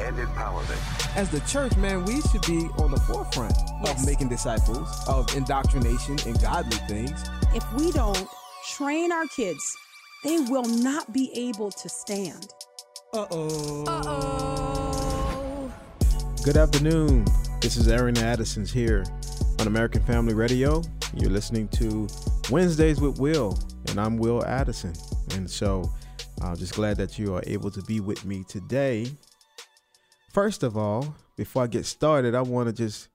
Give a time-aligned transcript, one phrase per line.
[0.00, 1.16] and empowerment.
[1.16, 3.54] As the church, man, we should be on the forefront
[3.84, 4.00] Yes.
[4.00, 7.24] of making disciples, of indoctrination and godly things.
[7.54, 8.26] If we don't
[8.76, 9.76] train our kids,
[10.24, 12.48] they will not be able to stand.
[13.12, 13.84] Uh-oh.
[13.86, 15.72] Uh-oh.
[16.42, 17.24] Good afternoon.
[17.60, 19.04] This is Aaron Addison's here
[19.60, 20.82] on American Family Radio.
[21.14, 22.06] You're listening to
[22.50, 24.92] Wednesdays with Will, and I'm Will Addison.
[25.34, 25.90] And so
[26.42, 29.10] I'm just glad that you are able to be with me today.
[30.36, 33.08] First of all, before I get started, I want to just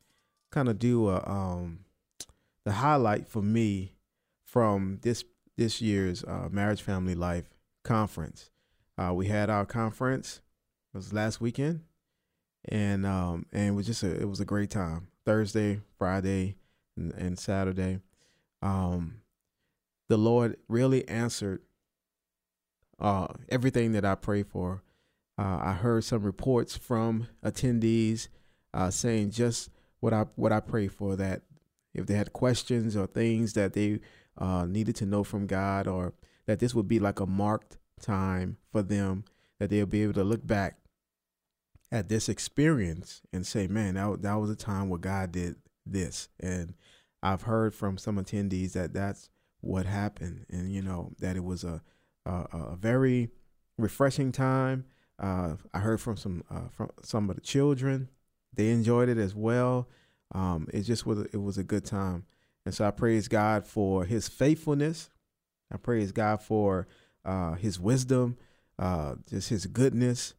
[0.50, 1.86] kind of do a um
[2.66, 3.94] the highlight for me
[4.44, 5.24] from this
[5.56, 7.46] this year's uh, marriage family life
[7.84, 8.50] conference.
[8.98, 10.42] Uh, we had our conference
[10.96, 11.82] it was last weekend
[12.66, 15.06] and um and it was just a it was a great time.
[15.24, 16.56] Thursday friday
[16.98, 18.00] and, and saturday.
[18.64, 19.22] Um
[20.10, 21.62] the lord really answered
[23.00, 24.82] uh everything that i prayed for
[25.42, 28.28] uh i heard some reports from attendees
[28.74, 31.42] uh saying just what i what i prayed for that
[31.94, 34.00] if they had questions or things that they
[34.38, 36.14] uh needed to know from god or
[36.46, 39.24] that this would be like a marked time for them
[39.60, 40.78] that they'll be able to look back
[41.92, 45.56] at this experience and say, man, that, that was a time where God did
[45.86, 46.30] this.
[46.40, 46.74] And
[47.22, 50.46] I've heard from some attendees that that's what happened.
[50.50, 51.82] And, you know, that it was a,
[52.26, 53.30] a, a very
[53.78, 54.86] refreshing time.
[55.20, 58.10] Uh, I heard from some, uh, from some of the children.
[58.54, 59.88] They enjoyed it as well.
[60.34, 62.26] Um, it just was, it was a good time.
[62.66, 65.10] And so I praise God for his faithfulness.
[65.72, 66.88] I praise God for
[67.24, 68.38] uh, his wisdom,
[68.78, 70.34] uh, just his goodness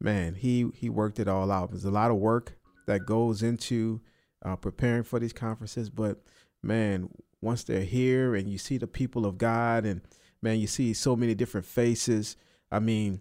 [0.00, 1.70] man, he he worked it all out.
[1.70, 4.00] There's a lot of work that goes into
[4.44, 6.22] uh, preparing for these conferences, but
[6.62, 10.00] man, once they're here and you see the people of God, and
[10.42, 12.36] man, you see so many different faces.
[12.70, 13.20] I mean,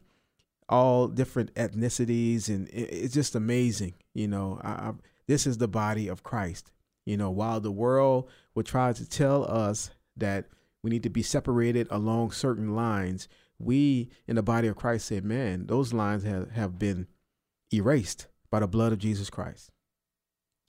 [0.69, 3.93] all different ethnicities, and it, it's just amazing.
[4.13, 4.93] You know, I, I,
[5.27, 6.71] this is the body of Christ.
[7.05, 10.45] You know, while the world would try to tell us that
[10.83, 13.29] we need to be separated along certain lines,
[13.59, 17.07] we in the body of Christ said, man, those lines have, have been
[17.73, 19.71] erased by the blood of Jesus Christ.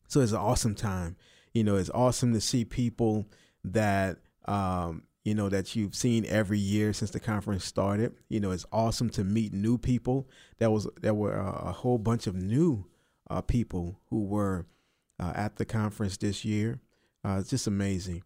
[0.06, 1.16] So it's an awesome time.
[1.52, 3.26] You know, it's awesome to see people
[3.64, 8.14] that, um, you know, that you've seen every year since the conference started.
[8.30, 10.26] You know, it's awesome to meet new people.
[10.56, 12.86] There was, there were a, a whole bunch of new
[13.28, 14.64] uh, people who were
[15.20, 16.80] uh, at the conference this year.
[17.22, 18.22] Uh, it's just amazing.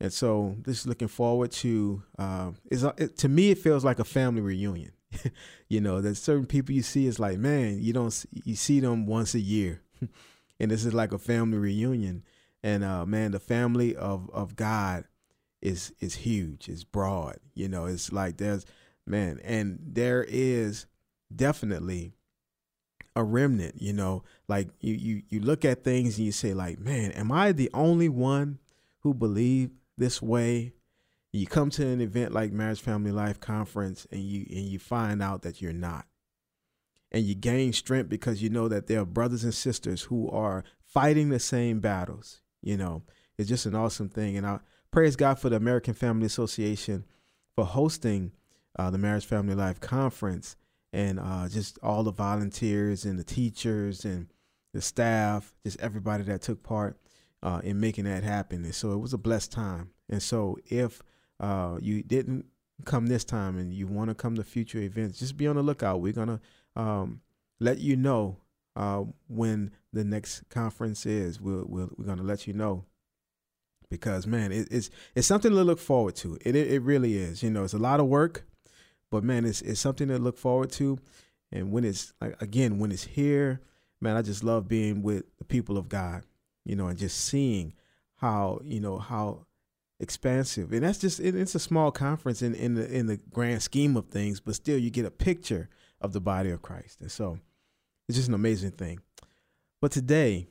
[0.00, 4.04] And so, just looking forward to uh, is it, to me, it feels like a
[4.04, 4.92] family reunion.
[5.68, 9.06] you know, there's certain people you see is like, man, you don't you see them
[9.06, 9.82] once a year,
[10.60, 12.22] and this is like a family reunion.
[12.62, 15.04] And uh, man, the family of of God
[15.64, 16.68] is is huge.
[16.68, 17.38] It's broad.
[17.54, 18.64] You know, it's like there's
[19.06, 20.86] man, and there is
[21.34, 22.12] definitely
[23.16, 23.80] a remnant.
[23.80, 27.32] You know, like you you you look at things and you say like, man, am
[27.32, 28.58] I the only one
[29.00, 30.72] who believe this way
[31.32, 35.20] you come to an event like marriage family life conference and you and you find
[35.20, 36.06] out that you're not
[37.10, 40.62] and you gain strength because you know that there are brothers and sisters who are
[40.80, 43.02] fighting the same battles you know
[43.36, 44.58] it's just an awesome thing and i
[44.94, 47.04] praise god for the american family association
[47.56, 48.30] for hosting
[48.78, 50.56] uh, the marriage family life conference
[50.92, 54.28] and uh, just all the volunteers and the teachers and
[54.72, 56.96] the staff just everybody that took part
[57.44, 58.64] uh, in making that happen.
[58.64, 59.90] And so it was a blessed time.
[60.08, 61.02] And so if
[61.38, 62.46] uh, you didn't
[62.84, 65.62] come this time and you want to come to future events, just be on the
[65.62, 66.00] lookout.
[66.00, 66.40] We're gonna
[66.74, 67.20] um,
[67.60, 68.38] let you know
[68.74, 71.40] uh, when the next conference is.
[71.40, 72.86] We'll, we'll, we're gonna let you know
[73.98, 76.38] because man, it, it's it's something to look forward to.
[76.44, 77.42] It, it it really is.
[77.42, 78.44] You know, it's a lot of work,
[79.10, 80.98] but man, it's it's something to look forward to.
[81.52, 83.60] And when it's like again, when it's here,
[84.00, 86.24] man, I just love being with the people of God
[86.64, 87.74] you know, and just seeing
[88.16, 89.46] how you know how
[90.00, 93.62] expansive, and that's just it, it's a small conference in in the in the grand
[93.62, 95.68] scheme of things, but still you get a picture
[96.00, 97.38] of the body of Christ, and so
[98.08, 99.00] it's just an amazing thing.
[99.80, 100.46] But today,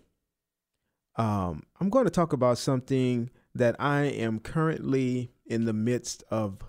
[1.15, 6.59] um, I'm going to talk about something that I am currently in the midst of,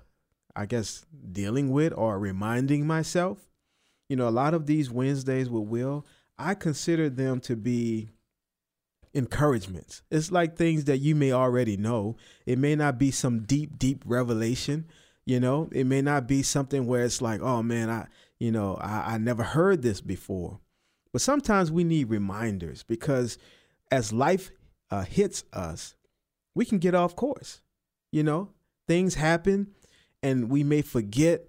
[0.54, 3.38] I guess, dealing with or reminding myself.
[4.08, 6.04] You know, a lot of these Wednesdays with Will,
[6.38, 8.10] I consider them to be
[9.14, 10.02] encouragements.
[10.10, 12.16] It's like things that you may already know.
[12.44, 14.86] It may not be some deep, deep revelation.
[15.24, 18.08] You know, it may not be something where it's like, oh man, I,
[18.38, 20.60] you know, I, I never heard this before.
[21.12, 23.38] But sometimes we need reminders because
[23.94, 24.50] as life
[24.90, 25.94] uh, hits us,
[26.54, 27.60] we can get off course.
[28.10, 28.50] You know,
[28.88, 29.68] things happen
[30.20, 31.46] and we may forget,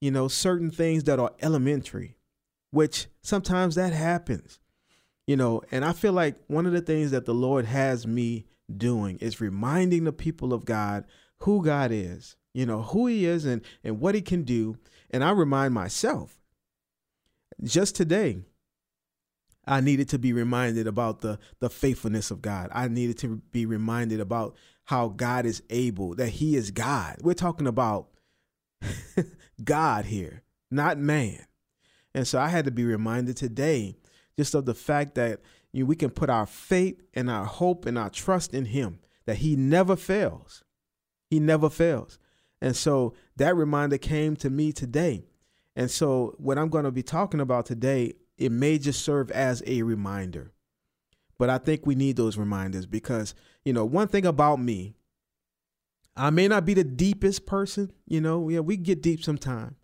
[0.00, 2.16] you know, certain things that are elementary,
[2.70, 4.58] which sometimes that happens.
[5.26, 8.46] You know, and I feel like one of the things that the Lord has me
[8.74, 11.04] doing is reminding the people of God
[11.40, 14.78] who God is, you know, who he is and and what he can do.
[15.10, 16.40] And I remind myself
[17.62, 18.40] just today
[19.66, 22.68] I needed to be reminded about the the faithfulness of God.
[22.72, 27.16] I needed to be reminded about how God is able, that he is God.
[27.22, 28.08] We're talking about
[29.64, 31.46] God here, not man.
[32.14, 33.96] And so I had to be reminded today
[34.36, 35.40] just of the fact that
[35.72, 38.98] you know, we can put our faith and our hope and our trust in him,
[39.26, 40.64] that he never fails.
[41.30, 42.18] He never fails.
[42.60, 45.24] And so that reminder came to me today.
[45.74, 49.62] And so what I'm going to be talking about today, it may just serve as
[49.66, 50.52] a reminder.
[51.38, 53.34] But I think we need those reminders because,
[53.64, 54.94] you know, one thing about me,
[56.16, 59.76] I may not be the deepest person, you know, yeah, we get deep sometime.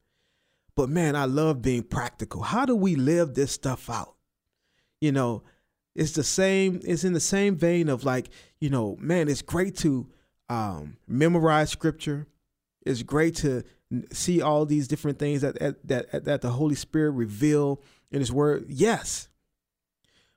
[0.74, 2.42] But man, I love being practical.
[2.42, 4.16] How do we live this stuff out?
[5.00, 5.44] You know,
[5.94, 8.28] it's the same, it's in the same vein of like,
[8.60, 10.08] you know, man, it's great to
[10.48, 12.26] um, memorize scripture.
[12.84, 13.62] It's great to
[14.12, 18.66] see all these different things that that that the Holy Spirit reveal in His Word.
[18.68, 19.28] Yes,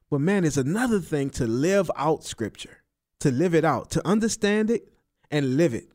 [0.10, 2.84] but man, it's another thing to live out Scripture,
[3.20, 4.92] to live it out, to understand it
[5.30, 5.90] and live it.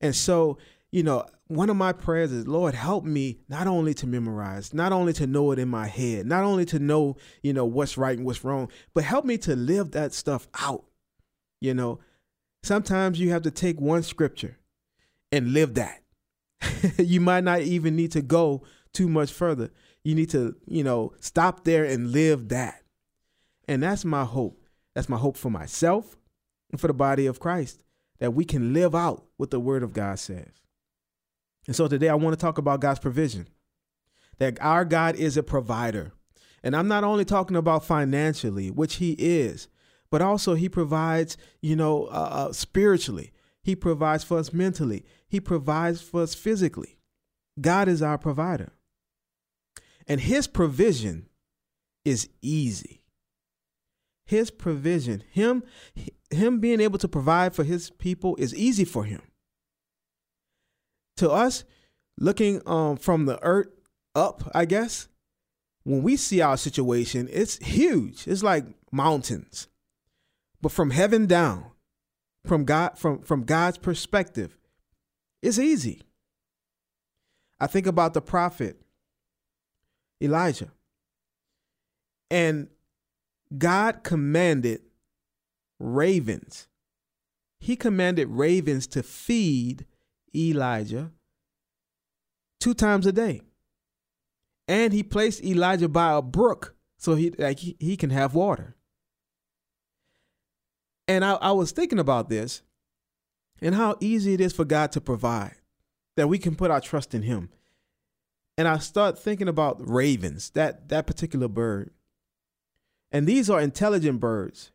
[0.00, 0.58] And so,
[0.90, 4.92] you know, one of my prayers is, Lord, help me not only to memorize, not
[4.92, 8.16] only to know it in my head, not only to know, you know, what's right
[8.16, 10.84] and what's wrong, but help me to live that stuff out.
[11.60, 12.00] You know,
[12.62, 14.58] sometimes you have to take one scripture
[15.32, 16.02] and live that.
[16.98, 18.62] you might not even need to go
[18.92, 19.70] too much further.
[20.04, 22.82] You need to, you know, stop there and live that.
[23.66, 24.62] And that's my hope.
[24.94, 26.16] That's my hope for myself
[26.70, 27.82] and for the body of Christ
[28.18, 30.50] that we can live out what the word of God says.
[31.66, 33.46] And so today I want to talk about God's provision.
[34.38, 36.12] That our God is a provider.
[36.62, 39.68] And I'm not only talking about financially, which he is,
[40.10, 43.32] but also he provides, you know, uh, uh, spiritually.
[43.62, 45.04] He provides for us mentally.
[45.28, 46.98] He provides for us physically.
[47.60, 48.72] God is our provider.
[50.08, 51.28] And his provision
[52.04, 52.98] is easy
[54.28, 55.64] his provision, him
[56.30, 59.22] him being able to provide for his people is easy for him.
[61.16, 61.64] To us,
[62.18, 63.68] looking um, from the earth
[64.14, 65.08] up, I guess,
[65.84, 68.28] when we see our situation, it's huge.
[68.28, 69.66] It's like mountains.
[70.60, 71.70] But from heaven down,
[72.44, 74.58] from God, from, from God's perspective,
[75.40, 76.02] it's easy.
[77.58, 78.78] I think about the prophet
[80.22, 80.72] Elijah.
[82.30, 82.68] And
[83.56, 84.82] God commanded
[85.78, 86.68] ravens.
[87.60, 89.86] He commanded ravens to feed
[90.34, 91.12] Elijah
[92.60, 93.42] two times a day.
[94.66, 98.76] And he placed Elijah by a brook so he like he, he can have water.
[101.06, 102.62] And I, I was thinking about this
[103.62, 105.56] and how easy it is for God to provide,
[106.16, 107.48] that we can put our trust in him.
[108.58, 111.92] And I start thinking about ravens, that that particular bird.
[113.12, 114.72] And these are intelligent birds,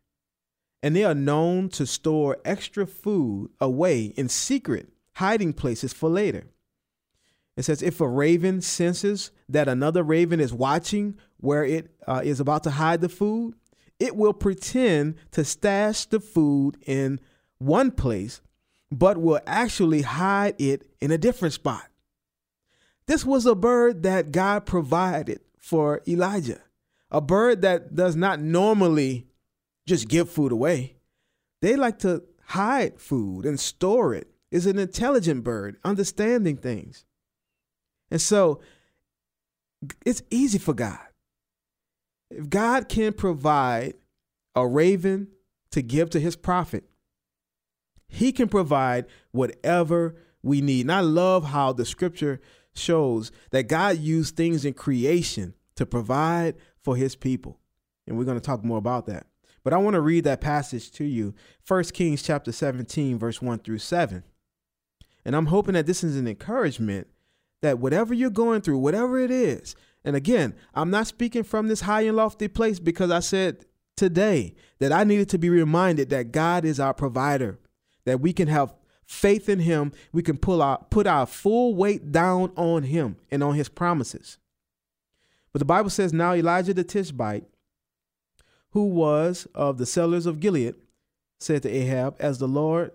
[0.81, 6.45] and they are known to store extra food away in secret hiding places for later.
[7.57, 12.39] It says if a raven senses that another raven is watching where it uh, is
[12.39, 13.53] about to hide the food,
[13.99, 17.19] it will pretend to stash the food in
[17.57, 18.39] one place,
[18.89, 21.83] but will actually hide it in a different spot.
[23.05, 26.61] This was a bird that God provided for Elijah
[27.13, 29.27] a bird that does not normally
[29.85, 30.95] just give food away.
[31.61, 34.23] They like to hide food and store it.
[34.23, 34.29] it.
[34.51, 37.05] Is an intelligent bird, understanding things.
[38.11, 38.61] And so
[40.05, 40.99] it's easy for God.
[42.29, 43.95] If God can provide
[44.55, 45.29] a raven
[45.71, 46.83] to give to his prophet,
[48.07, 50.81] he can provide whatever we need.
[50.81, 52.39] And I love how the scripture
[52.75, 57.59] shows that God used things in creation to provide for his people.
[58.07, 59.27] And we're going to talk more about that.
[59.63, 61.33] But I want to read that passage to you.
[61.67, 64.23] 1 Kings chapter 17 verse 1 through 7.
[65.25, 67.07] And I'm hoping that this is an encouragement
[67.61, 71.81] that whatever you're going through, whatever it is, and again, I'm not speaking from this
[71.81, 73.65] high and lofty place because I said
[73.95, 77.57] today that I needed to be reminded that God is our provider,
[78.05, 82.11] that we can have faith in him, we can pull our put our full weight
[82.11, 84.37] down on him and on his promises.
[85.51, 87.45] But the Bible says now Elijah the Tishbite,
[88.71, 90.75] who was of the sellers of Gilead,
[91.39, 92.91] said to Ahab, As the Lord,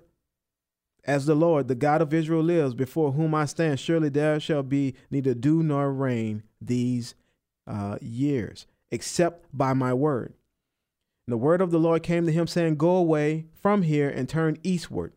[1.04, 4.62] as the Lord, the God of Israel lives, before whom I stand, surely there shall
[4.62, 7.14] be neither dew nor rain these
[7.66, 10.34] uh, years, except by my word.
[11.26, 14.28] And the word of the Lord came to him, saying, Go away from here and
[14.28, 15.12] turn eastward,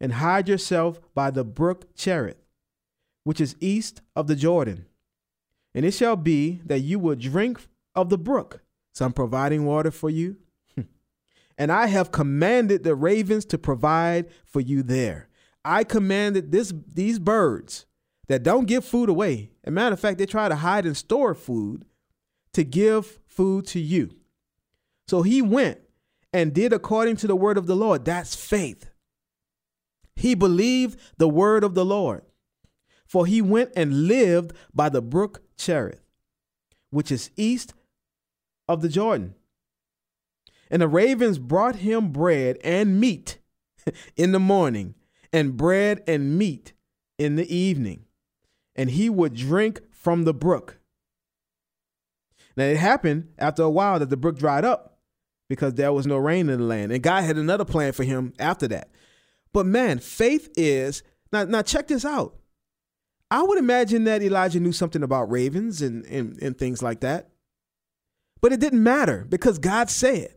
[0.00, 2.42] and hide yourself by the brook Cherith,
[3.24, 4.86] which is east of the Jordan.
[5.74, 7.60] And it shall be that you will drink
[7.94, 8.62] of the brook.
[8.94, 10.36] So I'm providing water for you.
[11.58, 15.28] and I have commanded the ravens to provide for you there.
[15.64, 17.86] I commanded this these birds
[18.28, 19.50] that don't give food away.
[19.64, 21.84] As a matter of fact, they try to hide and store food
[22.52, 24.10] to give food to you.
[25.06, 25.78] So he went
[26.32, 28.04] and did according to the word of the Lord.
[28.04, 28.90] That's faith.
[30.18, 32.22] He believed the word of the Lord.
[33.06, 36.02] For he went and lived by the brook Cherith,
[36.90, 37.72] which is east
[38.68, 39.34] of the Jordan.
[40.70, 43.38] And the ravens brought him bread and meat
[44.16, 44.96] in the morning,
[45.32, 46.72] and bread and meat
[47.16, 48.04] in the evening.
[48.74, 50.78] And he would drink from the brook.
[52.56, 54.98] Now it happened after a while that the brook dried up
[55.48, 56.90] because there was no rain in the land.
[56.90, 58.90] And God had another plan for him after that.
[59.58, 62.36] But man, faith is now now check this out.
[63.28, 67.30] I would imagine that Elijah knew something about ravens and, and, and things like that.
[68.40, 70.32] But it didn't matter because God said.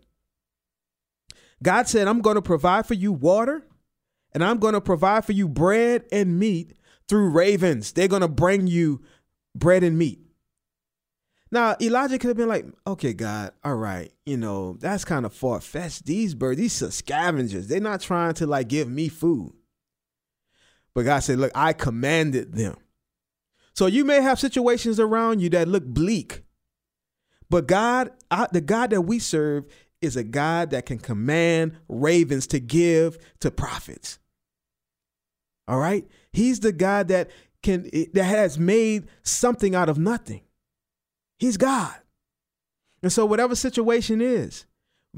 [1.62, 3.63] God said, I'm going to provide for you water
[4.32, 6.74] and I'm going to provide for you bread and meat
[7.08, 7.92] through ravens.
[7.92, 9.04] They're going to bring you
[9.54, 10.21] bread and meat.
[11.51, 15.34] Now, Elijah could have been like, okay, God, all right, you know, that's kind of
[15.34, 16.05] far fetched.
[16.05, 17.67] These birds, these are scavengers.
[17.67, 19.53] They're not trying to like give me food.
[20.93, 22.77] But God said, look, I commanded them.
[23.74, 26.43] So you may have situations around you that look bleak.
[27.50, 28.12] But God,
[28.51, 29.65] the God that we serve
[30.01, 34.20] is a God that can command ravens to give to prophets.
[35.67, 36.08] All right?
[36.31, 37.29] He's the God that
[37.62, 40.41] can that has made something out of nothing.
[41.41, 41.95] He's God.
[43.01, 44.67] And so, whatever situation is,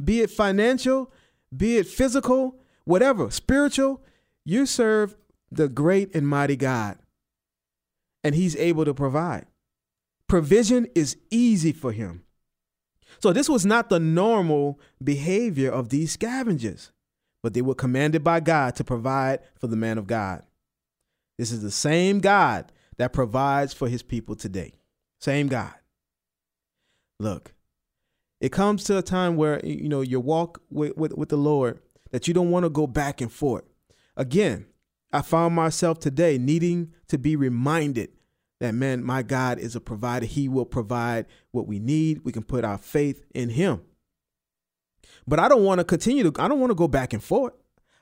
[0.01, 1.11] be it financial,
[1.55, 4.01] be it physical, whatever, spiritual,
[4.45, 5.17] you serve
[5.51, 6.97] the great and mighty God,
[8.23, 9.47] and He's able to provide.
[10.29, 12.23] Provision is easy for Him.
[13.19, 16.93] So, this was not the normal behavior of these scavengers,
[17.41, 20.43] but they were commanded by God to provide for the man of God.
[21.37, 24.75] This is the same God that provides for His people today.
[25.19, 25.73] Same God.
[27.23, 27.53] Look,
[28.41, 31.79] it comes to a time where you know your walk with, with, with the Lord
[32.11, 33.63] that you don't want to go back and forth.
[34.17, 34.65] Again,
[35.13, 38.09] I found myself today needing to be reminded
[38.59, 40.25] that man, my God is a provider.
[40.25, 42.25] He will provide what we need.
[42.25, 43.81] We can put our faith in him.
[45.25, 47.53] But I don't want to continue to, I don't want to go back and forth.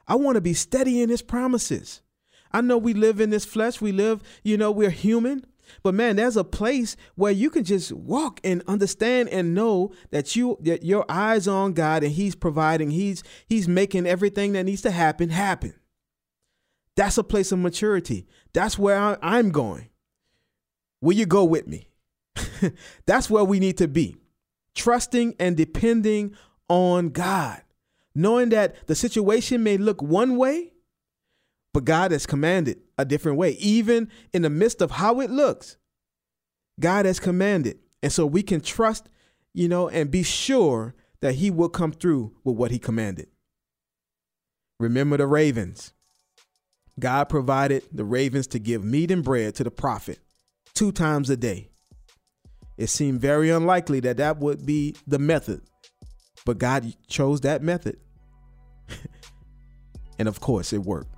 [0.07, 2.01] I want to be steady in his promises.
[2.51, 3.81] I know we live in this flesh.
[3.81, 5.45] We live, you know, we're human.
[5.83, 10.35] But man, there's a place where you can just walk and understand and know that
[10.35, 14.81] you that your eyes on God and He's providing, He's He's making everything that needs
[14.83, 15.73] to happen happen.
[16.95, 18.27] That's a place of maturity.
[18.53, 19.89] That's where I'm going.
[21.01, 21.87] Will you go with me?
[23.05, 24.17] That's where we need to be.
[24.75, 26.35] Trusting and depending
[26.69, 27.61] on God.
[28.13, 30.70] Knowing that the situation may look one way,
[31.73, 35.77] but God has commanded a different way, even in the midst of how it looks.
[36.79, 37.79] God has commanded.
[38.03, 39.09] And so we can trust,
[39.53, 43.27] you know, and be sure that He will come through with what He commanded.
[44.79, 45.93] Remember the ravens.
[46.99, 50.19] God provided the ravens to give meat and bread to the prophet
[50.73, 51.69] two times a day.
[52.77, 55.61] It seemed very unlikely that that would be the method,
[56.45, 57.97] but God chose that method.
[60.19, 61.10] and of course, it worked.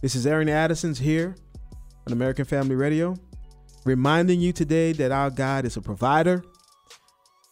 [0.00, 1.34] This is Aaron Addison's here
[2.06, 3.16] on American Family Radio,
[3.84, 6.44] reminding you today that our God is a provider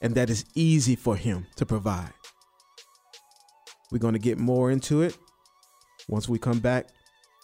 [0.01, 2.13] and that it's easy for Him to provide.
[3.91, 5.19] We're going to get more into it.
[6.09, 6.87] Once we come back,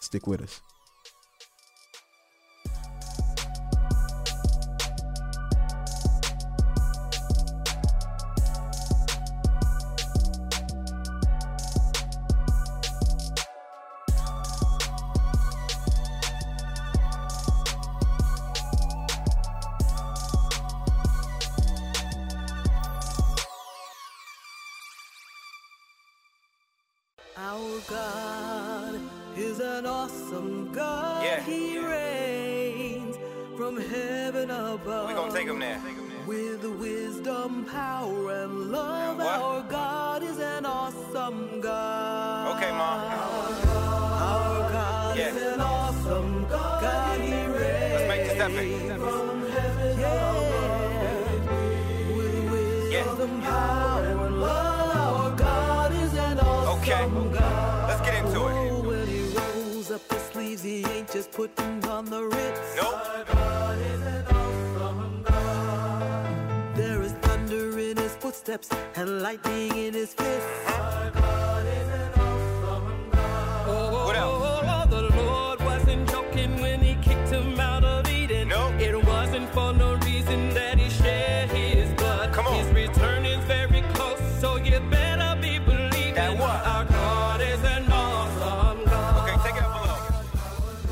[0.00, 0.60] stick with us.
[29.36, 31.24] Is an awesome God.
[31.24, 31.42] Yeah.
[31.42, 33.16] He reigns
[33.56, 35.08] from heaven above.
[35.08, 35.80] We're gonna take him there.
[36.26, 42.56] With wisdom, power, and love, and our God is an awesome God.
[42.56, 43.00] Okay, Mom.
[44.20, 45.28] Our God yeah.
[45.28, 46.82] is an awesome God.
[46.82, 48.98] God he reigns Let's make this epic.
[49.00, 50.41] from heaven above.
[61.32, 62.76] Putting on the ritz.
[62.76, 62.94] Nope.
[62.94, 65.24] Our God is an awesome
[66.76, 70.68] There is thunder in his footsteps and lightning in his fists.
[70.68, 74.06] Our God is an awesome God.
[74.06, 74.61] What else?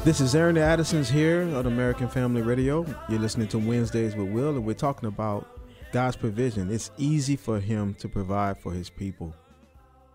[0.02, 2.86] This is Aaron Addison's here on American Family Radio.
[3.10, 5.46] You're listening to Wednesdays with Will, and we're talking about
[5.92, 6.70] God's provision.
[6.70, 9.34] It's easy for Him to provide for His people.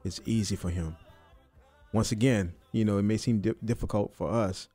[0.04, 0.96] It's easy for Him.
[1.94, 4.70] Once again, you know, it may seem di- difficult for us,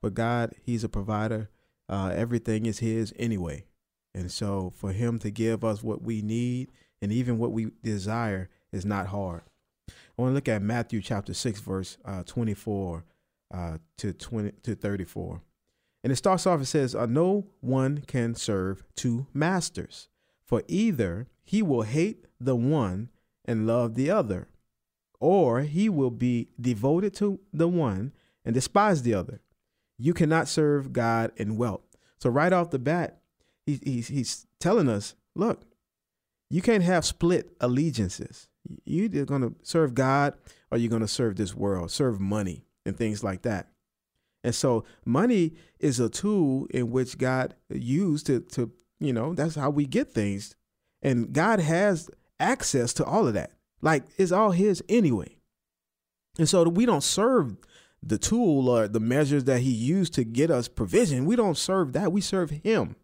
[0.00, 1.50] but God, He's a provider.
[1.86, 3.66] Uh, everything is His anyway.
[4.14, 8.48] And so for Him to give us what we need and even what we desire
[8.72, 9.42] is not hard.
[9.90, 9.92] I
[10.22, 13.04] want to look at Matthew chapter 6, verse uh, 24
[13.52, 15.42] uh, to 20 to 34.
[16.02, 20.08] And it starts off, it says, uh, No one can serve two masters,
[20.46, 23.08] for either he will hate the one
[23.44, 24.48] and love the other,
[25.18, 28.12] or he will be devoted to the one
[28.44, 29.40] and despise the other.
[29.98, 31.84] You cannot serve God and wealth.
[32.18, 33.20] So, right off the bat,
[33.64, 35.64] he, he's, he's telling us look,
[36.50, 38.48] you can't have split allegiances.
[38.84, 40.34] You're going to serve God
[40.70, 43.68] or you're going to serve this world, serve money and things like that.
[44.42, 48.70] And so money is a tool in which God used to, to,
[49.00, 50.54] you know, that's how we get things.
[51.02, 53.52] And God has access to all of that.
[53.80, 55.36] Like it's all his anyway.
[56.38, 57.56] And so we don't serve
[58.02, 61.24] the tool or the measures that he used to get us provision.
[61.24, 62.12] We don't serve that.
[62.12, 62.96] We serve him.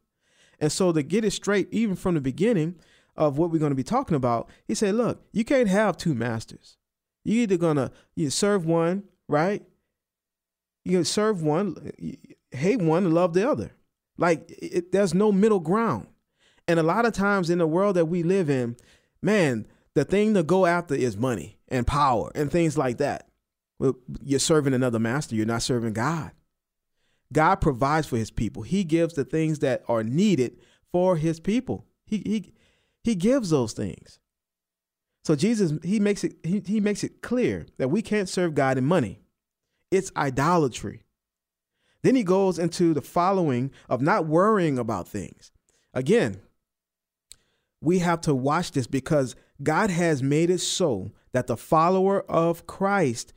[0.59, 2.77] And so to get it straight, even from the beginning
[3.17, 6.15] of what we're going to be talking about, he said, look, you can't have two
[6.15, 6.77] masters.
[7.25, 9.63] You're either going to you serve one, right?
[10.85, 11.93] You can serve one,
[12.51, 13.73] hate one, and love the other.
[14.17, 16.09] Like it, there's no middle ground.
[16.69, 18.77] And a lot of times in the world that we live in,
[19.23, 23.29] man, the thing to go after is money and power and things like that.
[23.79, 25.35] Well, you're serving another master.
[25.35, 26.33] You're not serving God.
[27.33, 28.63] God provides for his people.
[28.63, 30.59] He gives the things that are needed
[30.93, 31.87] for his people.
[32.05, 32.53] He he
[33.03, 34.19] he gives those things.
[35.25, 38.79] So Jesus, he makes it he, he makes it clear that we can't serve God
[38.79, 39.21] in money.
[39.91, 41.03] It's idolatry.
[42.03, 45.53] Then he goes into the following of not worrying about things.
[45.93, 46.41] Again,
[47.81, 52.67] we have to watch this because God has made it so that the follower of
[52.67, 53.33] Christ,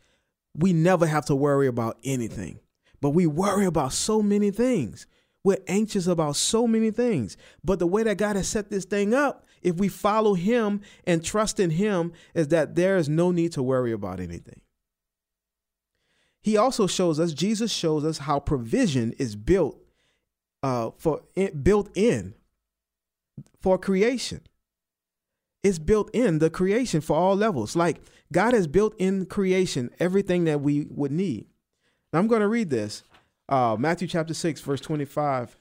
[0.56, 2.60] we never have to worry about anything.
[3.02, 5.08] But we worry about so many things.
[5.44, 7.36] We're anxious about so many things.
[7.64, 11.24] But the way that God has set this thing up, if we follow Him and
[11.24, 14.62] trust in Him, is that there is no need to worry about anything.
[16.44, 19.80] He also shows us, Jesus shows us how provision is built
[20.62, 21.22] uh, for
[21.64, 22.36] built in
[23.62, 24.42] for creation.
[25.64, 27.78] It's built in the creation for all levels.
[27.78, 28.02] Like
[28.32, 31.46] God has built in creation everything that we would need.
[32.12, 33.04] Now I'm going to read this.
[33.48, 35.58] Uh, Matthew chapter 6, verse 25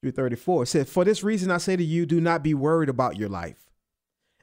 [0.00, 0.62] through 34.
[0.62, 3.28] It says, For this reason I say to you, do not be worried about your
[3.28, 3.70] life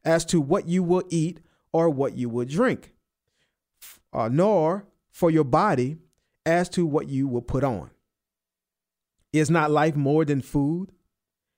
[0.06, 1.40] as to what you will eat
[1.72, 2.94] or what you will drink,
[4.12, 5.98] uh, nor for your body
[6.46, 7.92] as to what you will put on.
[9.32, 10.92] Is not life more than food,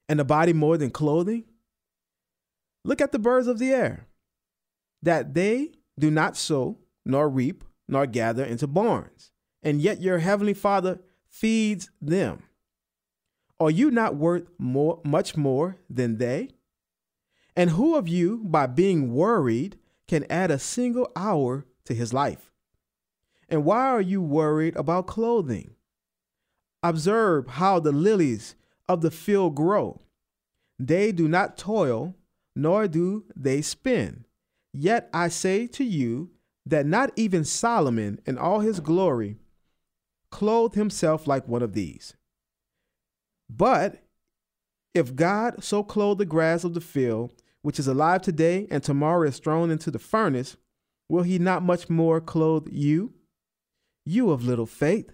[0.08, 1.46] and the body more than clothing?
[2.84, 4.08] Look at the birds of the air,
[5.02, 9.32] that they do not sow, nor reap, nor gather into barns,
[9.64, 12.44] and yet your heavenly Father feeds them.
[13.60, 16.50] Are you not worth more, much more than they?
[17.56, 22.52] And who of you, by being worried, can add a single hour to his life?
[23.50, 25.76] And why are you worried about clothing?
[26.82, 28.56] Observe how the lilies
[28.88, 30.02] of the field grow.
[30.78, 32.16] They do not toil,
[32.56, 34.26] nor do they spin.
[34.74, 36.32] Yet I say to you
[36.66, 39.38] that not even Solomon in all his glory
[40.32, 42.16] clothed himself like one of these.
[43.50, 44.04] But
[44.94, 49.28] if God so clothed the grass of the field, which is alive today and tomorrow
[49.28, 50.58] is thrown into the furnace,
[51.10, 53.14] will he not much more clothe you?
[54.06, 55.12] You of little faith.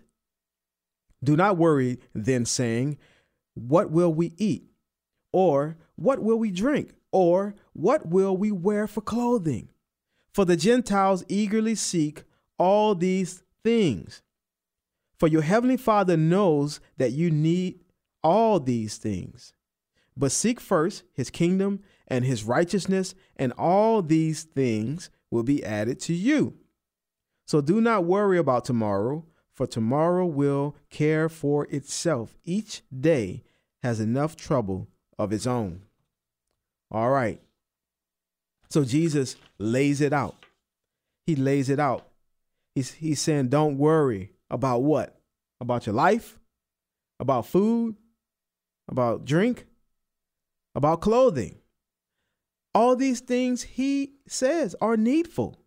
[1.24, 2.98] Do not worry then, saying,
[3.54, 4.66] What will we eat?
[5.32, 6.94] Or what will we drink?
[7.12, 9.70] Or what will we wear for clothing?
[10.34, 12.24] For the Gentiles eagerly seek
[12.58, 14.22] all these things.
[15.18, 17.82] For your heavenly Father knows that you need
[18.24, 19.54] all these things.
[20.18, 26.00] But seek first his kingdom and his righteousness, and all these things will be added
[26.02, 26.58] to you.
[27.48, 32.38] So do not worry about tomorrow, for tomorrow will care for itself.
[32.44, 33.44] Each day
[33.84, 35.82] has enough trouble of its own.
[36.90, 37.42] All right.
[38.70, 40.46] So Jesus lays it out.
[41.26, 42.08] He lays it out.
[42.74, 45.20] He's, he's saying, don't worry about what?
[45.60, 46.40] About your life?
[47.20, 47.96] About food?
[48.90, 49.66] About drink?
[50.74, 51.60] About clothing?
[52.74, 55.61] All these things he says are needful.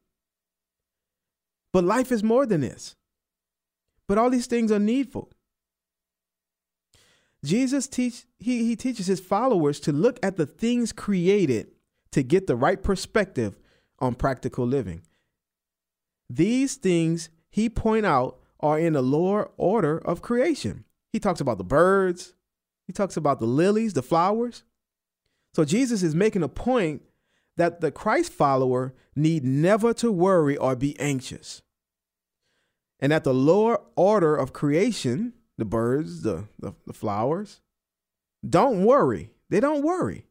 [1.74, 2.94] But life is more than this.
[4.06, 5.32] But all these things are needful.
[7.44, 11.72] Jesus teach he, he teaches his followers to look at the things created
[12.12, 13.58] to get the right perspective
[13.98, 15.02] on practical living.
[16.30, 20.84] These things he point out are in a lower order of creation.
[21.12, 22.34] He talks about the birds,
[22.86, 24.62] he talks about the lilies, the flowers.
[25.54, 27.02] So Jesus is making a point
[27.56, 31.62] that the Christ follower need never to worry or be anxious.
[33.00, 37.60] And that the lower order of creation, the birds, the, the, the flowers,
[38.48, 39.30] don't worry.
[39.50, 40.26] They don't worry.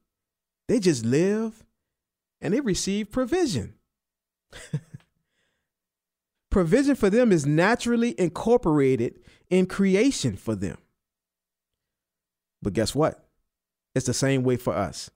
[0.67, 1.63] They just live
[2.41, 3.75] and they receive provision.
[6.51, 10.77] provision for them is naturally incorporated in creation for them.
[12.62, 13.25] But guess what?
[13.95, 15.09] It's the same way for us.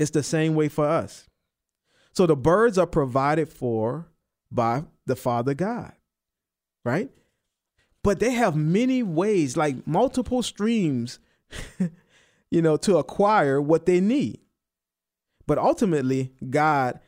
[0.00, 1.28] It's the same way for us.
[2.12, 4.08] So the birds are provided for
[4.50, 5.92] by the Father God,
[6.86, 7.10] right?
[8.02, 11.18] But they have many ways, like multiple streams,
[12.50, 14.40] you know, to acquire what they need.
[15.46, 16.98] But ultimately, God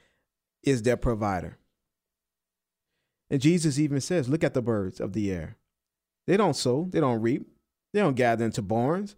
[0.63, 1.57] is their provider.
[3.31, 5.57] And Jesus even says, Look at the birds of the air.
[6.27, 7.49] They don't sow, they don't reap,
[7.95, 9.17] they don't gather into barns.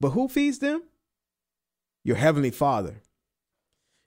[0.00, 0.82] But who feeds them?
[2.02, 3.00] Your heavenly Father.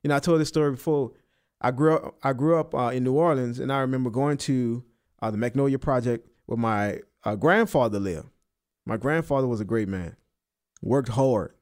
[0.05, 1.13] You know, I told this story before.
[1.61, 2.15] I grew up.
[2.21, 4.83] I grew up uh, in New Orleans, and I remember going to
[5.19, 8.27] uh, the Magnolia Project where my uh, grandfather lived.
[8.85, 10.15] My grandfather was a great man.
[10.83, 11.55] Worked hard.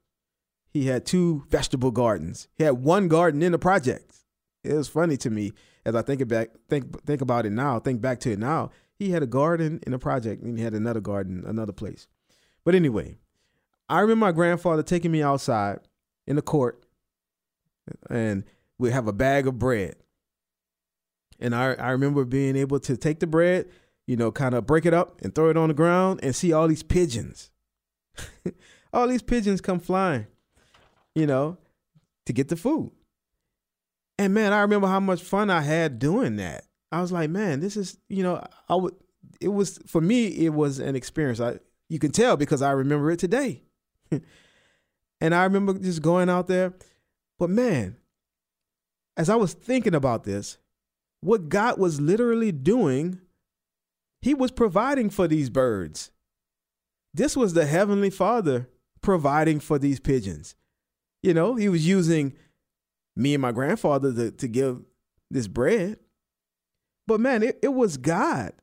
[0.70, 2.50] He had two vegetable gardens.
[2.58, 4.14] He had one garden in the project.
[4.62, 5.54] It was funny to me
[5.86, 7.80] as I think back, think think about it now.
[7.80, 8.72] Think back to it now.
[8.94, 12.10] He had a garden in a project, and he had another garden another place.
[12.66, 13.20] But anyway,
[13.88, 15.80] I remember my grandfather taking me outside
[16.28, 16.83] in the court,
[18.10, 18.44] and
[18.78, 19.96] we have a bag of bread.
[21.40, 23.68] And I, I remember being able to take the bread,
[24.08, 26.54] you know, kind of break it up and throw it on the ground and see
[26.54, 27.52] all these pigeons.
[28.94, 30.28] all these pigeons come flying,
[31.16, 31.58] you know,
[32.26, 32.92] to get the food.
[34.18, 36.66] And man, I remember how much fun I had doing that.
[36.92, 38.94] I was like, man, this is, you know, I would
[39.42, 41.40] it was for me it was an experience.
[41.40, 43.64] I you can tell because I remember it today.
[45.22, 46.74] and I remember just going out there.
[47.40, 47.98] But man,
[49.18, 50.58] as I was thinking about this,
[51.22, 53.20] what God was literally doing,
[54.22, 56.12] He was providing for these birds.
[57.14, 58.70] This was the Heavenly Father
[59.02, 60.56] providing for these pigeons.
[61.22, 62.34] You know, He was using
[63.16, 64.82] me and my grandfather to, to give
[65.30, 66.00] this bread.
[67.06, 68.54] But man, it, it was God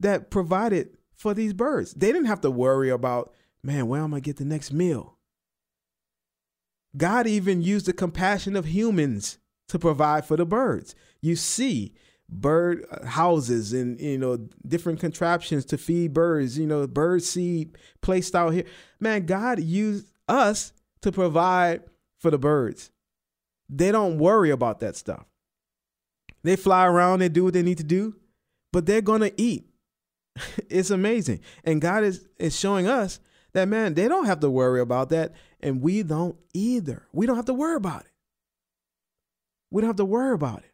[0.00, 1.92] that provided for these birds.
[1.94, 4.72] They didn't have to worry about, man, where am I going to get the next
[4.72, 5.17] meal?
[6.98, 10.94] God even used the compassion of humans to provide for the birds.
[11.20, 11.94] You see
[12.28, 17.78] bird uh, houses and you know different contraptions to feed birds, you know, bird seed
[18.02, 18.64] placed out here.
[19.00, 21.82] Man, God used us to provide
[22.18, 22.90] for the birds.
[23.68, 25.24] They don't worry about that stuff.
[26.42, 28.16] They fly around, they do what they need to do,
[28.72, 29.68] but they're going to eat.
[30.70, 31.40] it's amazing.
[31.64, 33.20] And God is is showing us
[33.52, 37.06] that man, they don't have to worry about that and we don't either.
[37.12, 38.12] We don't have to worry about it.
[39.70, 40.72] We don't have to worry about it.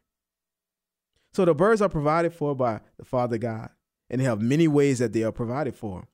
[1.33, 3.71] So the birds are provided for by the Father God,
[4.09, 6.07] and they have many ways that they are provided for.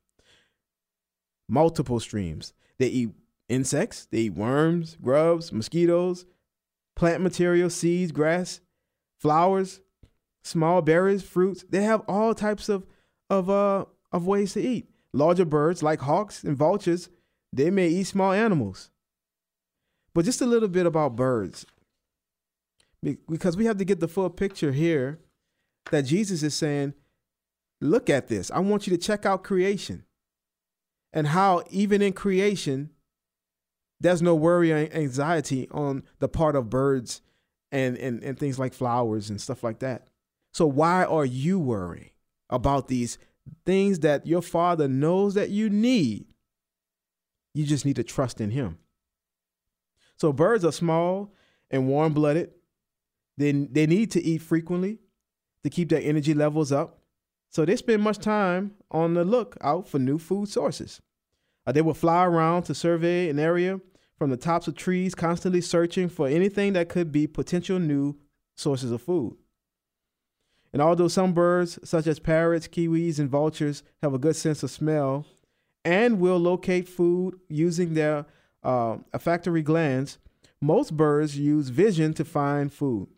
[1.49, 2.55] Multiple streams.
[2.79, 3.11] They eat
[3.49, 6.25] insects, they eat worms, grubs, mosquitoes,
[6.97, 8.61] plant material, seeds, grass,
[9.19, 9.81] flowers,
[10.43, 11.65] small berries, fruits.
[11.69, 12.87] They have all types of
[13.29, 14.89] of uh of ways to eat.
[15.13, 17.11] Larger birds like hawks and vultures
[17.53, 18.91] they may eat small animals.
[20.15, 21.67] But just a little bit about birds.
[23.29, 25.19] Because we have to get the full picture here
[25.91, 26.95] that Jesus is saying,
[27.81, 28.51] look at this.
[28.51, 30.05] I want you to check out creation
[31.13, 32.91] and how, even in creation,
[34.01, 37.23] there's no worry and anxiety on the part of birds
[37.73, 40.09] and, and, and things like flowers and stuff like that.
[40.53, 42.11] So, why are you worrying
[42.49, 43.19] about these
[43.65, 46.27] things that your father knows that you need?
[47.55, 48.79] You just need to trust in him.
[50.17, 51.35] So, birds are small
[51.71, 52.51] and warm blooded.
[53.37, 54.99] They, they need to eat frequently
[55.65, 57.01] to keep their energy levels up.
[57.49, 61.01] So, they spend much time on the lookout for new food sources.
[61.67, 63.81] Uh, they will fly around to survey an area
[64.17, 68.17] from the tops of trees, constantly searching for anything that could be potential new
[68.57, 69.37] sources of food.
[70.73, 74.71] And although some birds, such as parrots, kiwis, and vultures, have a good sense of
[74.71, 75.27] smell
[75.85, 78.27] and will locate food using their
[78.63, 80.19] uh, olfactory glands,
[80.61, 83.09] most birds use vision to find food.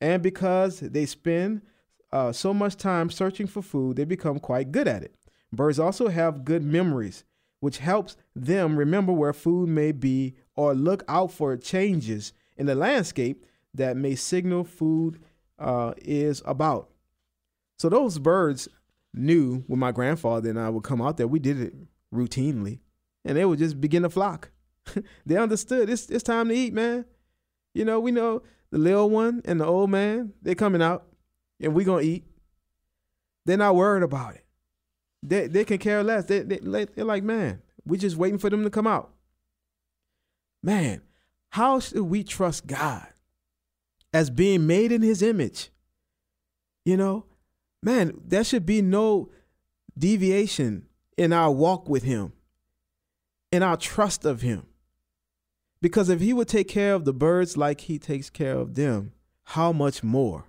[0.00, 1.62] And because they spend
[2.12, 5.14] uh, so much time searching for food, they become quite good at it.
[5.52, 7.24] Birds also have good memories,
[7.60, 12.74] which helps them remember where food may be or look out for changes in the
[12.74, 15.20] landscape that may signal food
[15.58, 16.90] uh, is about.
[17.78, 18.68] So those birds
[19.14, 21.74] knew when my grandfather and I would come out there, we did it
[22.12, 22.80] routinely,
[23.24, 24.50] and they would just begin to flock.
[25.26, 27.04] they understood it's it's time to eat, man.
[27.74, 31.06] You know, we know the little one and the old man, they're coming out,
[31.60, 32.24] and we're gonna eat.
[33.44, 34.44] They're not worried about it.
[35.22, 36.24] They they can care less.
[36.24, 39.12] They, they they're like, man, we just waiting for them to come out.
[40.62, 41.02] Man,
[41.50, 43.06] how should we trust God
[44.12, 45.70] as being made in His image?
[46.84, 47.26] You know,
[47.82, 49.30] man, there should be no
[49.96, 52.32] deviation in our walk with Him,
[53.50, 54.66] in our trust of Him.
[55.80, 59.12] Because if He would take care of the birds like He takes care of them,
[59.44, 60.44] how much more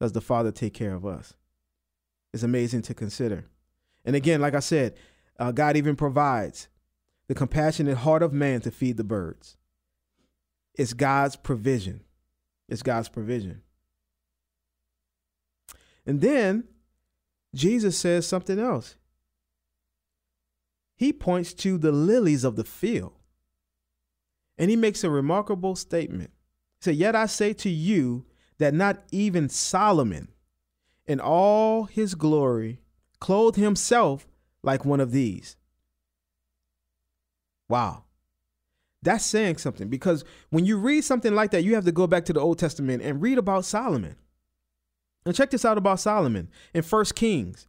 [0.00, 1.34] does the Father take care of us?
[2.32, 3.46] It's amazing to consider.
[4.04, 4.94] And again, like I said,
[5.38, 6.68] uh, God even provides
[7.28, 9.56] the compassionate heart of man to feed the birds.
[10.74, 12.00] It's God's provision.
[12.68, 13.62] It's God's provision.
[16.06, 16.64] And then
[17.54, 18.96] Jesus says something else.
[20.96, 23.14] He points to the lilies of the field.
[24.56, 26.30] And he makes a remarkable statement.
[26.78, 28.26] He said, Yet I say to you
[28.58, 30.28] that not even Solomon
[31.06, 32.80] in all his glory
[33.20, 34.26] clothed himself
[34.62, 35.56] like one of these.
[37.68, 38.04] Wow.
[39.02, 42.24] That's saying something because when you read something like that, you have to go back
[42.26, 44.16] to the Old Testament and read about Solomon.
[45.26, 47.66] And check this out about Solomon in 1 Kings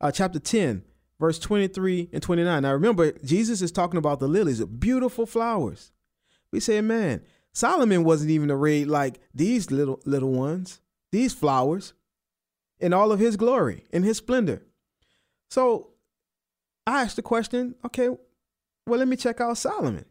[0.00, 0.82] uh, chapter 10,
[1.18, 2.62] verse 23 and 29.
[2.62, 5.92] Now remember, Jesus is talking about the lilies, beautiful flowers.
[6.52, 10.80] We say, man, Solomon wasn't even arrayed like these little little ones,
[11.12, 11.94] these flowers,
[12.78, 14.62] in all of his glory, in his splendor.
[15.50, 15.92] So
[16.86, 18.08] I asked the question, okay,
[18.86, 20.04] well, let me check out Solomon.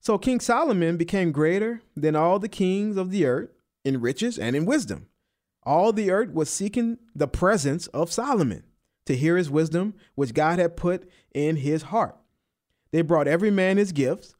[0.00, 3.50] So King Solomon became greater than all the kings of the earth
[3.84, 5.06] in riches and in wisdom.
[5.62, 8.64] All the earth was seeking the presence of Solomon
[9.06, 12.16] to hear his wisdom, which God had put in his heart.
[12.92, 14.34] They brought every man his gifts,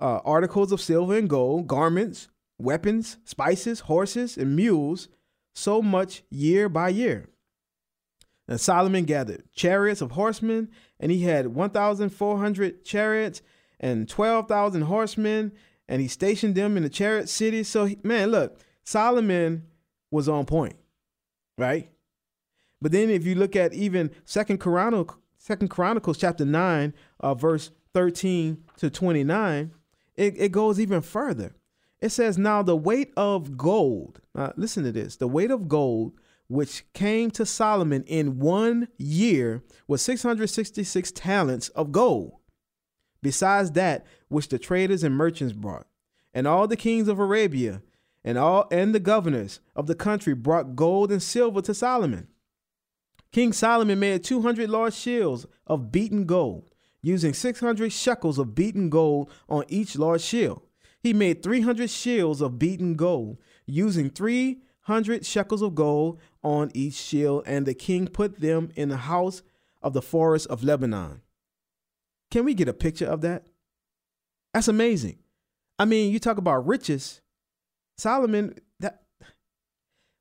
[0.00, 5.08] uh, articles of silver and gold, garments, weapons, spices, horses, and mules,
[5.54, 7.28] so much year by year.
[8.46, 10.68] And Solomon gathered chariots of horsemen,
[11.00, 13.42] and he had 1,400 chariots
[13.80, 15.52] and 12,000 horsemen,
[15.88, 17.68] and he stationed them in the chariot cities.
[17.68, 19.66] So, he, man, look, Solomon
[20.10, 20.76] was on point,
[21.56, 21.90] right?
[22.84, 27.70] But then if you look at even Second Chronicles, Second Chronicles chapter 9, uh, verse
[27.94, 29.70] 13 to 29,
[30.16, 31.54] it, it goes even further.
[32.02, 36.12] It says, Now the weight of gold, uh, listen to this, the weight of gold
[36.48, 42.34] which came to Solomon in one year was 666 talents of gold,
[43.22, 45.86] besides that which the traders and merchants brought.
[46.34, 47.80] And all the kings of Arabia
[48.22, 52.28] and all and the governors of the country brought gold and silver to Solomon.
[53.34, 59.28] King Solomon made 200 large shields of beaten gold, using 600 shekels of beaten gold
[59.48, 60.62] on each large shield.
[61.00, 67.42] He made 300 shields of beaten gold, using 300 shekels of gold on each shield,
[67.44, 69.42] and the king put them in the house
[69.82, 71.20] of the forest of Lebanon.
[72.30, 73.46] Can we get a picture of that?
[74.52, 75.18] That's amazing.
[75.76, 77.20] I mean, you talk about riches.
[77.98, 79.02] Solomon, that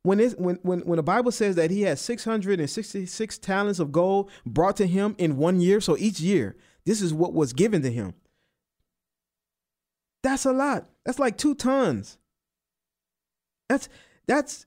[0.04, 4.30] when it, when when when the Bible says that he had 666 talents of gold
[4.46, 7.92] brought to him in one year, so each year, this is what was given to
[7.92, 8.14] him.
[10.22, 10.90] That's a lot.
[11.06, 12.18] That's like two tons.
[13.70, 13.90] That's
[14.28, 14.66] that's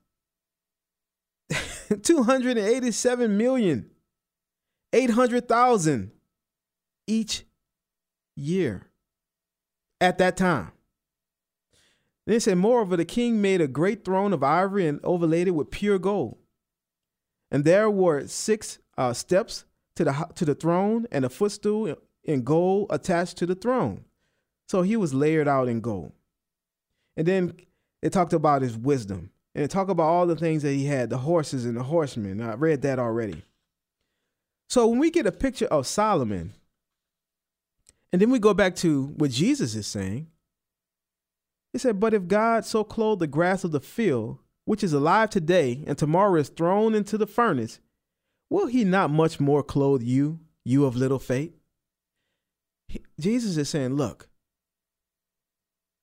[2.03, 3.90] 287 million
[4.92, 6.11] 800,000
[7.07, 7.44] each
[8.37, 8.90] year
[10.01, 10.72] at that time.
[12.27, 15.53] Then it said, Moreover, the king made a great throne of ivory and overlaid it
[15.53, 16.37] with pure gold.
[17.51, 22.43] And there were six uh, steps to the, to the throne and a footstool in
[22.43, 24.05] gold attached to the throne.
[24.69, 26.12] So he was layered out in gold.
[27.17, 27.55] And then
[28.03, 29.31] it talked about his wisdom.
[29.55, 32.43] And it talked about all the things that he had, the horses and the horsemen.
[32.43, 33.43] I read that already.
[34.69, 36.53] So when we get a picture of Solomon,
[38.12, 40.27] and then we go back to what Jesus is saying,
[41.77, 45.29] he said, But if God so clothed the grass of the field, which is alive
[45.29, 47.81] today and tomorrow is thrown into the furnace,
[48.49, 51.53] will he not much more clothe you, you of little faith?
[52.89, 54.31] He, Jesus is saying, Look,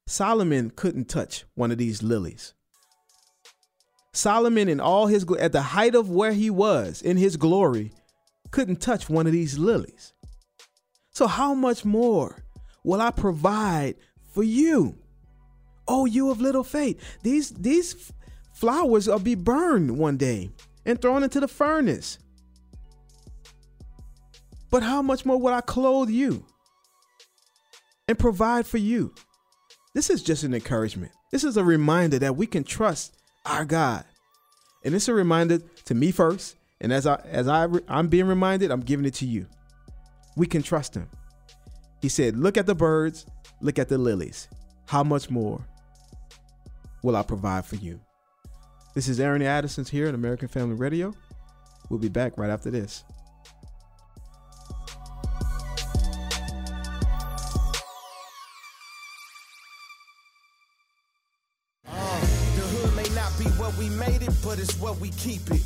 [0.06, 2.54] Solomon couldn't touch one of these lilies.
[4.14, 7.94] Solomon, in all his at the height of where he was in his glory,
[8.52, 10.14] couldn't touch one of these lilies.
[11.10, 12.44] So, how much more
[12.84, 13.96] will I provide
[14.34, 15.00] for you?
[15.88, 17.00] Oh, you of little faith.
[17.24, 18.12] These, these
[18.54, 20.52] flowers will be burned one day
[20.86, 22.18] and thrown into the furnace.
[24.70, 26.46] But how much more will I clothe you
[28.08, 29.14] and provide for you?
[29.94, 31.12] This is just an encouragement.
[31.32, 33.16] This is a reminder that we can trust
[33.46, 34.04] our God.
[34.84, 38.70] And it's a reminder to me first and as I as I I'm being reminded,
[38.70, 39.48] I'm giving it to you.
[40.36, 41.10] We can trust him.
[42.02, 43.26] He said, "Look at the birds,
[43.62, 44.50] look at the lilies.
[44.88, 45.66] How much more
[47.04, 48.00] will I provide for you?"
[48.94, 51.14] This is Aaron Addison's here at American Family Radio.
[51.90, 53.04] We'll be back right after this.
[61.88, 62.20] Uh,
[62.56, 65.63] the hood may not be what we made it, but it's what we keep it.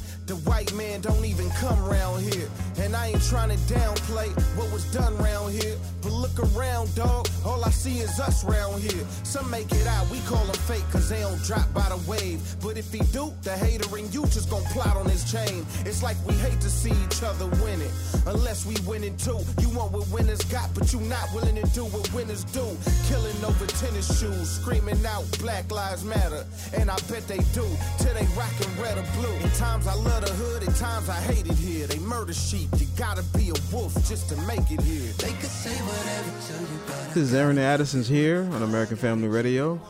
[8.07, 9.05] Is us around here.
[9.23, 12.39] Some make it out, we call them fake, cause they don't drop by the wave.
[12.61, 15.65] But if he do, the hater and you just gon' plot on his chain.
[15.85, 17.91] It's like we hate to see each other winning.
[18.25, 19.39] Unless we winning too.
[19.59, 22.65] You want what winners got, but you not willing to do what winners do.
[23.07, 26.45] Killing over tennis shoes, screaming out Black Lives Matter.
[26.77, 27.65] And I bet they do,
[27.99, 29.33] till they rockin' red or blue.
[29.43, 31.87] In times I love the hood, at times I hate it here.
[31.87, 35.11] They murder sheep, you gotta be a wolf just to make it here.
[35.17, 37.57] They could say whatever to you, but This is Aaron
[38.05, 39.81] Here on American Family Radio.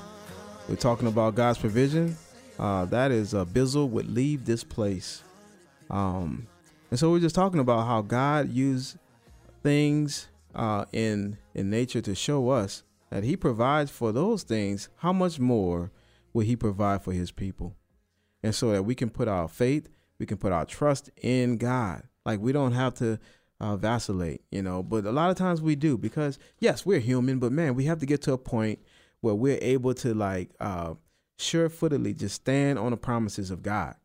[0.69, 2.15] We're talking about God's provision.
[2.59, 5.23] Uh, that is uh, Bizzle would leave this place.
[5.89, 6.47] Um,
[6.91, 8.97] and so we're just talking about how God used
[9.63, 14.87] things uh, in in nature to show us that He provides for those things.
[14.97, 15.91] How much more
[16.33, 17.75] will He provide for His people?
[18.43, 19.89] And so that we can put our faith
[20.19, 22.03] we can put our trust in God.
[22.25, 23.19] Like we don't have to
[23.59, 24.83] uh, vacillate, you know.
[24.83, 27.99] But a lot of times we do because yes, we're human, but man, we have
[27.99, 28.79] to get to a point
[29.21, 30.93] where we're able to like uh,
[31.37, 33.95] sure-footedly just stand on the promises of God.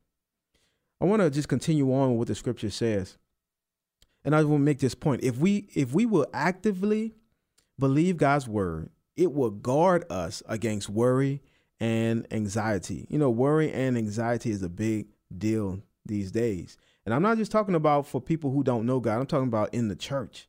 [1.01, 3.19] I want to just continue on with what the scripture says,
[4.25, 7.15] and I will make this point: if we if we will actively
[7.79, 11.43] believe God's word, it will guard us against worry
[11.81, 13.07] and anxiety.
[13.11, 16.77] You know, worry and anxiety is a big deal these days.
[17.05, 19.75] And I'm not just talking about for people who don't know God, I'm talking about
[19.75, 20.49] in the church.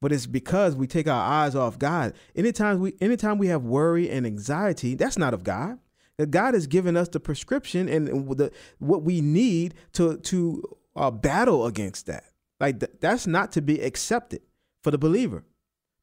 [0.00, 2.12] But it's because we take our eyes off God.
[2.34, 5.78] Anytime we anytime we have worry and anxiety, that's not of God.
[6.18, 10.62] That God has given us the prescription and the what we need to to
[10.94, 12.24] uh, battle against that.
[12.60, 14.42] Like th- that's not to be accepted
[14.82, 15.44] for the believer.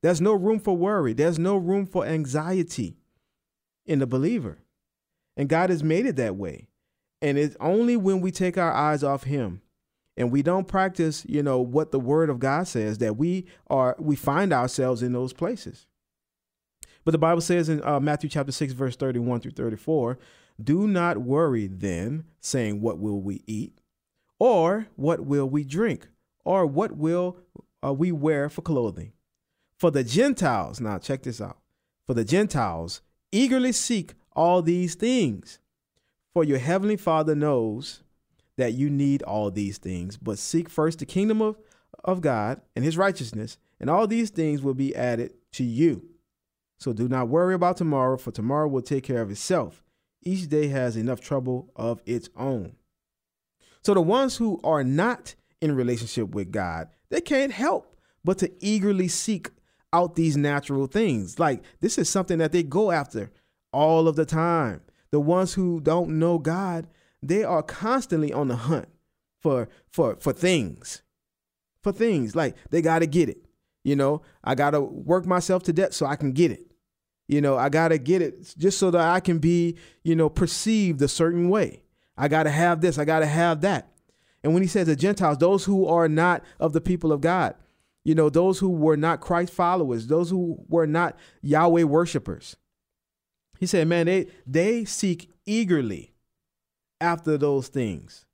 [0.02, 1.14] There's no room for worry.
[1.14, 2.98] There's no room for anxiety
[3.86, 4.60] in the believer.
[5.38, 6.68] And God has made it that way.
[7.24, 9.62] And it's only when we take our eyes off him
[10.18, 13.96] and we don't practice, you know, what the word of God says that we are
[13.98, 15.88] we find ourselves in those places.
[17.06, 20.20] But the Bible says in uh, Matthew chapter 6 verse 31 through 34,
[20.62, 23.80] do not worry then, saying what will we eat
[24.38, 26.10] or what will we drink
[26.44, 27.38] or what will
[27.82, 29.14] uh, we wear for clothing?
[29.78, 31.60] For the Gentiles, now check this out.
[32.06, 35.60] For the Gentiles eagerly seek all these things
[36.34, 38.02] for your heavenly Father knows
[38.58, 41.58] that you need all these things, but seek first the kingdom of,
[42.04, 46.04] of God and his righteousness, and all these things will be added to you.
[46.80, 49.84] So do not worry about tomorrow, for tomorrow will take care of itself.
[50.22, 52.76] Each day has enough trouble of its own.
[53.84, 58.52] So the ones who are not in relationship with God, they can't help but to
[58.60, 59.50] eagerly seek
[59.92, 61.40] out these natural things.
[61.40, 63.32] Like this is something that they go after
[63.72, 64.82] all of the time
[65.14, 66.88] the ones who don't know God,
[67.22, 68.88] they are constantly on the hunt
[69.40, 71.04] for for for things.
[71.84, 73.46] For things like they got to get it.
[73.84, 76.66] You know, I got to work myself to death so I can get it.
[77.28, 80.30] You know, I got to get it just so that I can be, you know,
[80.30, 81.84] perceived a certain way.
[82.18, 83.92] I got to have this, I got to have that.
[84.44, 87.54] And when he says the Gentiles, those who are not of the people of God,
[88.04, 92.56] you know, those who were not Christ followers, those who were not Yahweh worshipers.
[93.64, 96.14] He said, man, they they seek eagerly
[97.00, 98.26] after those things.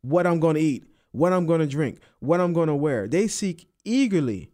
[0.00, 3.06] What I'm going to eat, what I'm going to drink, what I'm going to wear.
[3.06, 4.50] They seek eagerly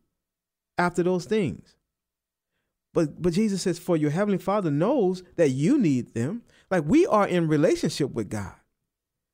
[0.77, 1.77] after those things.
[2.93, 6.43] But but Jesus says, for your heavenly Father knows that you need them.
[6.71, 8.53] Like we are in relationship with God.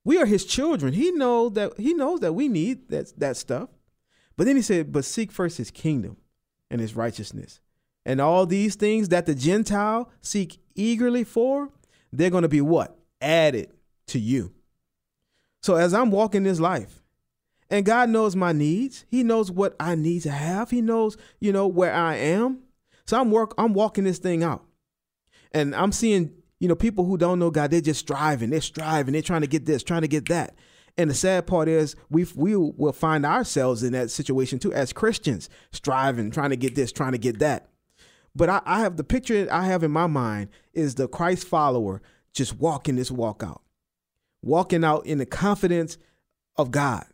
[0.04, 0.92] We are his children.
[0.92, 3.68] He knows that he knows that we need that that stuff.
[4.36, 6.18] But then he said, but seek first his kingdom
[6.70, 7.58] and his righteousness.
[8.06, 11.70] And all these things that the Gentile seek eagerly for,
[12.12, 12.98] they're going to be what?
[13.20, 13.70] Added
[14.08, 14.52] to you.
[15.62, 17.02] So as I'm walking this life,
[17.70, 21.52] and God knows my needs, He knows what I need to have, He knows, you
[21.52, 22.60] know, where I am.
[23.06, 24.64] So I'm work I'm walking this thing out.
[25.52, 29.12] And I'm seeing, you know, people who don't know God, they're just striving, they're striving,
[29.12, 30.54] they're trying to get this, trying to get that.
[30.96, 34.92] And the sad part is we we will find ourselves in that situation too as
[34.92, 37.68] Christians, striving, trying to get this, trying to get that.
[38.36, 42.02] But I, I have the picture I have in my mind is the Christ follower
[42.32, 43.62] just walking this walk out,
[44.42, 45.98] walking out in the confidence
[46.56, 47.04] of God,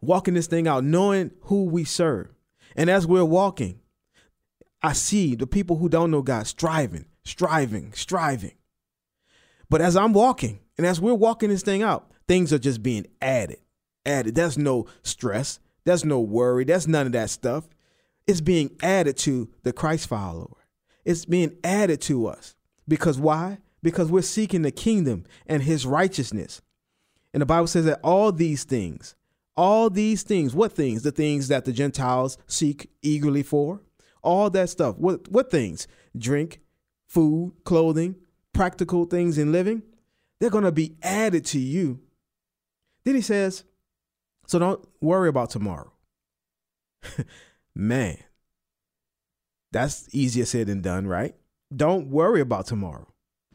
[0.00, 2.28] walking this thing out, knowing who we serve.
[2.76, 3.80] And as we're walking,
[4.82, 8.54] I see the people who don't know God striving, striving, striving.
[9.68, 13.06] But as I'm walking, and as we're walking this thing out, things are just being
[13.20, 13.58] added,
[14.04, 14.34] added.
[14.34, 17.68] There's no stress, there's no worry, there's none of that stuff.
[18.26, 20.66] It's being added to the Christ follower.
[21.04, 22.54] It's being added to us.
[22.86, 23.58] Because why?
[23.82, 26.62] Because we're seeking the kingdom and his righteousness.
[27.32, 29.14] And the Bible says that all these things,
[29.56, 31.02] all these things, what things?
[31.02, 33.80] The things that the Gentiles seek eagerly for.
[34.22, 34.96] All that stuff.
[34.98, 35.88] What what things?
[36.16, 36.60] Drink,
[37.08, 38.16] food, clothing,
[38.52, 39.82] practical things in living.
[40.38, 42.00] They're going to be added to you.
[43.04, 43.64] Then he says,
[44.46, 45.92] so don't worry about tomorrow.
[47.74, 48.18] Man,
[49.72, 51.34] that's easier said than done, right?
[51.74, 53.08] Don't worry about tomorrow,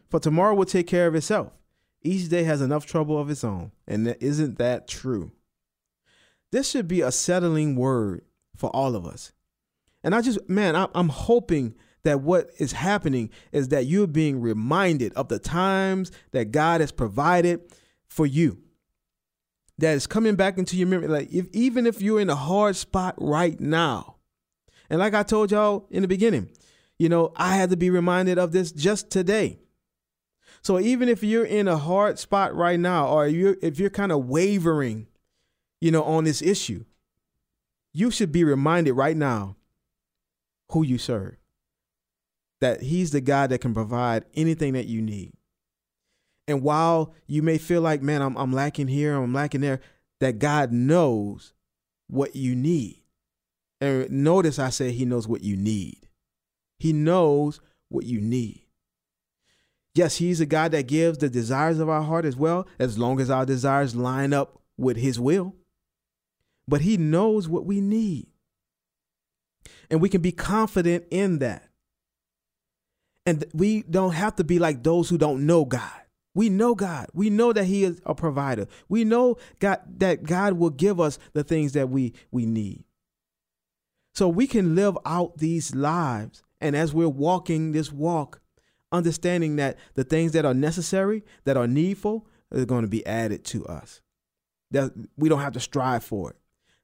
[0.09, 1.53] for tomorrow will take care of itself.
[2.01, 3.71] Each day has enough trouble of its own.
[3.87, 5.31] And isn't that true?
[6.51, 8.21] This should be a settling word
[8.55, 9.33] for all of us.
[10.03, 15.13] And I just, man, I'm hoping that what is happening is that you're being reminded
[15.13, 17.61] of the times that God has provided
[18.07, 18.59] for you.
[19.79, 21.07] That is coming back into your memory.
[21.07, 24.15] Like if even if you're in a hard spot right now,
[24.89, 26.49] and like I told y'all in the beginning,
[26.97, 29.59] you know, I had to be reminded of this just today.
[30.63, 34.11] So even if you're in a hard spot right now, or you if you're kind
[34.11, 35.07] of wavering,
[35.79, 36.85] you know, on this issue,
[37.93, 39.55] you should be reminded right now
[40.71, 41.37] who you serve.
[42.61, 45.36] That he's the God that can provide anything that you need.
[46.47, 49.81] And while you may feel like, man, I'm, I'm lacking here, I'm lacking there,
[50.19, 51.53] that God knows
[52.07, 53.03] what you need.
[53.81, 56.07] And notice I say he knows what you need.
[56.79, 58.63] He knows what you need.
[59.93, 63.19] Yes, he's a God that gives the desires of our heart as well, as long
[63.19, 65.55] as our desires line up with his will.
[66.67, 68.27] But he knows what we need.
[69.89, 71.67] And we can be confident in that.
[73.25, 76.01] And we don't have to be like those who don't know God.
[76.37, 77.07] We know God.
[77.15, 78.67] We know that He is a provider.
[78.87, 82.83] We know God that God will give us the things that we we need.
[84.13, 86.43] So we can live out these lives.
[86.61, 88.39] And as we're walking this walk,
[88.91, 93.43] understanding that the things that are necessary, that are needful, are going to be added
[93.45, 94.01] to us.
[94.69, 96.35] That we don't have to strive for it.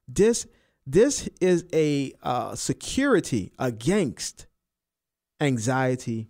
[0.08, 0.48] This
[0.84, 4.48] this is a uh, security against
[5.40, 6.28] anxiety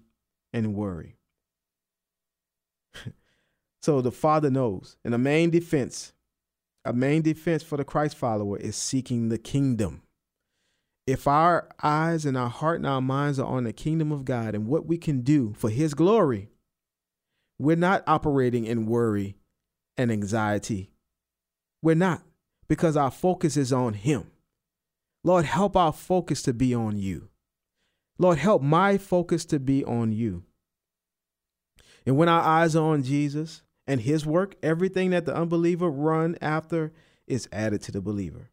[0.53, 1.17] and worry.
[3.85, 4.97] So the Father knows.
[5.05, 6.15] And the main defense,
[6.87, 10.01] a main defense for the Christ follower is seeking the kingdom.
[11.07, 14.55] If our eyes and our heart and our minds are on the kingdom of God
[14.55, 16.49] and what we can do for his glory,
[17.59, 19.37] we're not operating in worry
[19.99, 20.91] and anxiety.
[21.83, 22.23] We're not
[22.69, 24.31] because our focus is on him.
[25.25, 27.29] Lord, help our focus to be on you.
[28.19, 30.45] Lord, help my focus to be on you.
[32.07, 36.37] And when our eyes are on Jesus and his work, everything that the unbeliever run
[36.41, 36.93] after
[37.27, 38.51] is added to the believer.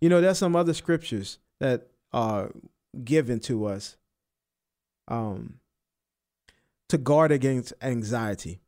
[0.00, 2.52] You know, there's some other scriptures that are
[3.04, 3.96] given to us.
[5.08, 5.60] Um,
[6.88, 8.60] to guard against anxiety.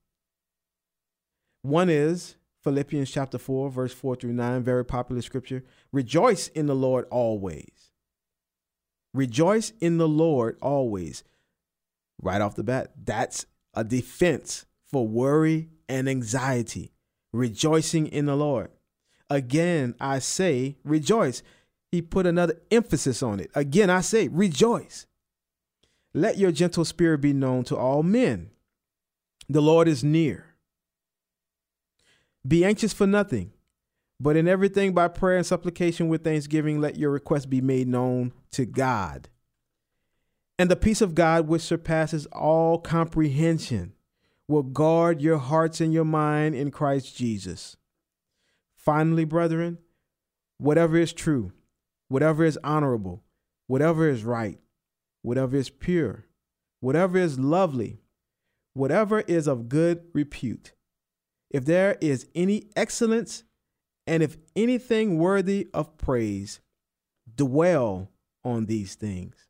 [1.62, 5.64] One is Philippians chapter 4, verse 4 through 9, very popular scripture.
[5.92, 7.92] Rejoice in the Lord always.
[9.14, 11.24] Rejoice in the Lord always.
[12.20, 16.92] Right off the bat, that's a defense for worry and anxiety.
[17.32, 18.70] Rejoicing in the Lord.
[19.28, 21.42] Again, I say, rejoice.
[21.90, 23.50] He put another emphasis on it.
[23.54, 25.06] Again, I say, rejoice.
[26.14, 28.50] Let your gentle spirit be known to all men.
[29.48, 30.54] The Lord is near.
[32.46, 33.52] Be anxious for nothing,
[34.20, 38.32] but in everything by prayer and supplication with thanksgiving, let your requests be made known
[38.52, 39.28] to God.
[40.58, 43.92] And the peace of God, which surpasses all comprehension,
[44.48, 47.76] will guard your hearts and your mind in Christ Jesus.
[48.76, 49.78] Finally, brethren,
[50.58, 51.52] whatever is true,
[52.08, 53.24] whatever is honorable,
[53.66, 54.58] whatever is right,
[55.22, 56.26] whatever is pure,
[56.80, 57.98] whatever is lovely,
[58.74, 60.72] whatever is of good repute,
[61.50, 63.42] if there is any excellence,
[64.06, 66.60] and if anything worthy of praise,
[67.34, 68.10] dwell
[68.44, 69.48] on these things.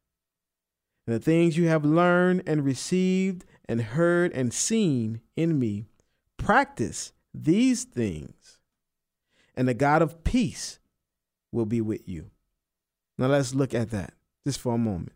[1.06, 5.86] And the things you have learned and received and heard and seen in me,
[6.36, 8.58] practice these things,
[9.54, 10.78] and the God of peace
[11.52, 12.30] will be with you.
[13.18, 14.14] Now let's look at that
[14.46, 15.12] just for a moment.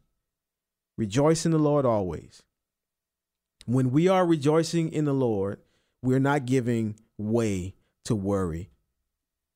[0.96, 2.42] Rejoice in the Lord always.
[3.66, 5.60] When we are rejoicing in the Lord,
[6.02, 7.74] we're not giving way
[8.04, 8.70] to worry,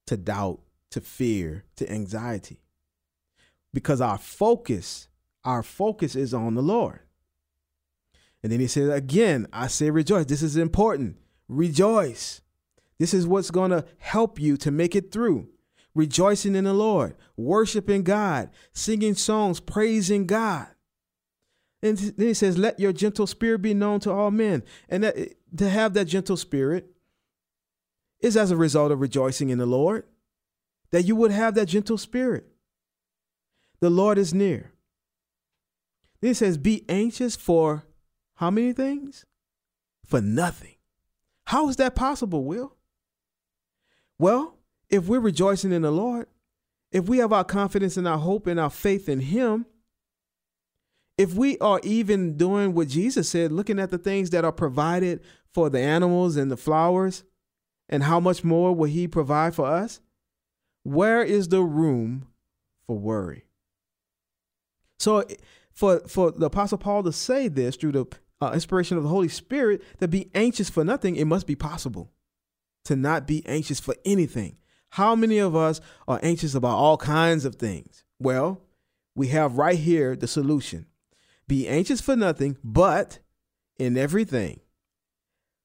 [0.07, 2.61] to doubt, to fear, to anxiety.
[3.73, 5.09] Because our focus,
[5.45, 7.01] our focus is on the Lord.
[8.45, 10.27] And then he says, again, I say rejoice.
[10.27, 11.17] This is important.
[11.49, 12.43] Rejoice.
[12.99, 15.49] This is what's going to help you to make it through.
[15.95, 20.67] Rejoicing in the Lord, worshiping God, singing songs, praising God.
[21.83, 24.63] And then he says, Let your gentle spirit be known to all men.
[24.91, 25.17] And that,
[25.57, 26.91] to have that gentle spirit
[28.21, 30.05] is as a result of rejoicing in the Lord,
[30.91, 32.45] that you would have that gentle spirit.
[33.81, 34.73] The Lord is near.
[36.21, 37.87] Then he says, Be anxious for
[38.37, 39.25] how many things?
[40.07, 40.75] For nothing.
[41.47, 42.77] How is that possible, Will?
[44.19, 44.59] Well,
[44.91, 46.27] if we're rejoicing in the Lord,
[46.93, 49.67] if we have our confidence and our hope and our faith in Him,
[51.17, 55.21] if we are even doing what Jesus said, looking at the things that are provided
[55.53, 57.25] for the animals and the flowers,
[57.89, 60.01] and how much more will He provide for us?
[60.83, 62.29] Where is the room
[62.87, 63.45] for worry?
[64.99, 65.25] So,
[65.73, 68.07] for for the Apostle Paul to say this through the
[68.49, 72.13] uh, inspiration of the Holy Spirit, that be anxious for nothing, it must be possible
[72.85, 74.57] to not be anxious for anything.
[74.91, 78.05] How many of us are anxious about all kinds of things?
[78.19, 78.63] Well,
[79.17, 80.87] we have right here the solution.
[81.49, 83.19] Be anxious for nothing, but
[83.79, 84.61] in everything.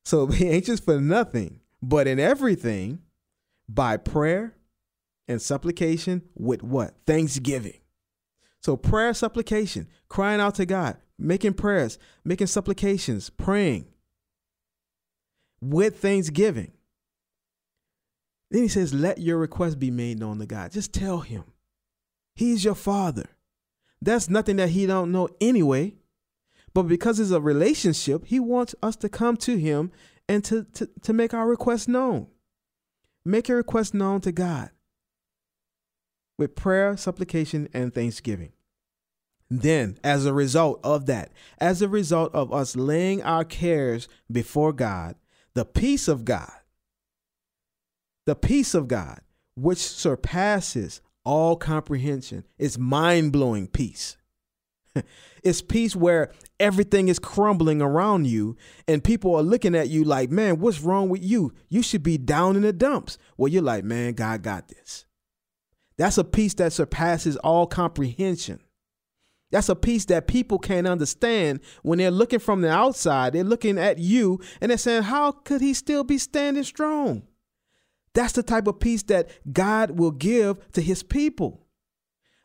[0.06, 3.00] So be anxious for nothing, but in everything
[3.68, 4.56] by prayer
[5.28, 6.96] and supplication with what?
[7.06, 7.80] Thanksgiving.
[8.62, 13.86] So prayer, supplication, crying out to God, making prayers, making supplications, praying
[15.62, 16.72] with thanksgiving.
[18.52, 20.72] Then he says, Let your request be made known to God.
[20.72, 21.44] Just tell him.
[22.36, 23.26] He's your father.
[24.02, 25.96] That's nothing that he don't know anyway.
[26.74, 29.92] But because it's a relationship, he wants us to come to him
[30.28, 32.28] and to, to, to make our request known.
[33.26, 34.70] Make your request known to God
[36.40, 38.54] with prayer, supplication, and thanksgiving.
[39.50, 44.72] Then, as a result of that, as a result of us laying our cares before
[44.72, 45.16] God,
[45.54, 46.52] the peace of God,
[48.26, 49.20] the peace of God,
[49.56, 54.16] which surpasses all comprehension, is mind blowing peace.
[55.44, 58.56] it's peace where everything is crumbling around you
[58.88, 61.54] and people are looking at you like, man, what's wrong with you?
[61.68, 63.18] You should be down in the dumps.
[63.36, 65.06] Well, you're like, man, God got this.
[66.00, 68.62] That's a peace that surpasses all comprehension.
[69.52, 73.34] That's a peace that people can't understand when they're looking from the outside.
[73.34, 77.24] They're looking at you and they're saying, How could he still be standing strong?
[78.14, 81.66] That's the type of peace that God will give to his people.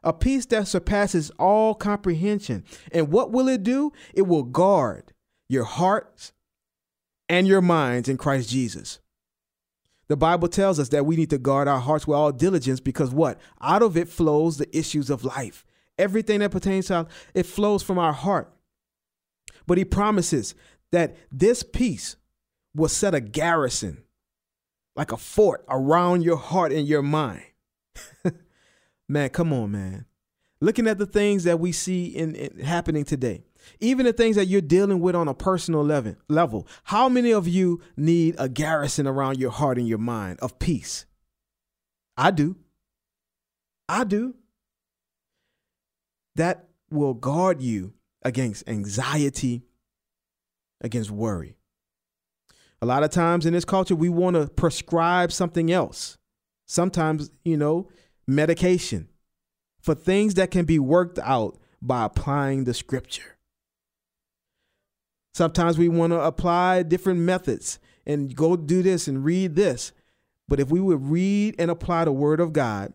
[0.03, 2.65] A peace that surpasses all comprehension.
[2.91, 3.93] And what will it do?
[4.15, 5.13] It will guard
[5.49, 6.33] your hearts
[7.29, 8.99] and your minds in Christ Jesus.
[10.09, 13.11] The Bible tells us that we need to guard our hearts with all diligence because
[13.11, 13.39] what?
[13.61, 15.65] Out of it flows the issues of life.
[15.99, 18.53] Everything that pertains to it flows from our heart.
[19.67, 20.55] But he promises
[20.93, 22.17] that this peace
[22.75, 24.03] will set a garrison,
[24.95, 27.45] like a fort around your heart and your mind.
[29.09, 30.07] man, come on, man.
[30.61, 33.45] Looking at the things that we see in, in happening today,
[33.81, 36.67] Even the things that you're dealing with on a personal level.
[36.85, 41.07] How many of you need a garrison around your heart and your mind of peace?
[42.17, 42.57] I do.
[43.89, 44.35] I do.
[46.37, 47.93] That will guard you
[48.23, 49.63] against anxiety,
[50.81, 51.57] against worry.
[52.83, 56.19] A lot of times in this culture, we want to prescribe something else.
[56.67, 57.89] Sometimes, you know,
[58.27, 59.09] medication
[59.81, 63.34] for things that can be worked out by applying the scripture.
[65.35, 69.93] Sometimes we want to apply different methods and go do this and read this.
[70.47, 72.93] But if we would read and apply the word of God,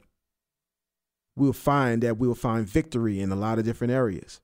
[1.36, 4.40] we'll find that we'll find victory in a lot of different areas.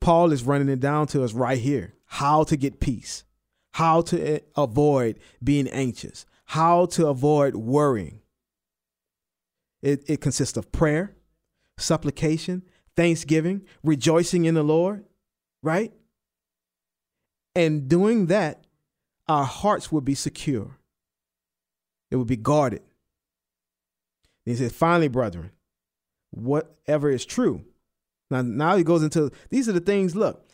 [0.00, 3.24] Paul is running it down to us right here how to get peace,
[3.74, 8.20] how to eh, avoid being anxious, how to avoid worrying.
[9.82, 11.16] It, it consists of prayer,
[11.78, 12.62] supplication,
[12.96, 15.04] thanksgiving, rejoicing in the Lord,
[15.62, 15.92] right?
[17.54, 18.64] And doing that,
[19.28, 20.78] our hearts will be secure.
[22.10, 22.82] It will be guarded.
[24.44, 25.52] he says, finally, brethren,
[26.30, 27.64] whatever is true.
[28.30, 30.48] Now, now he goes into these are the things, look,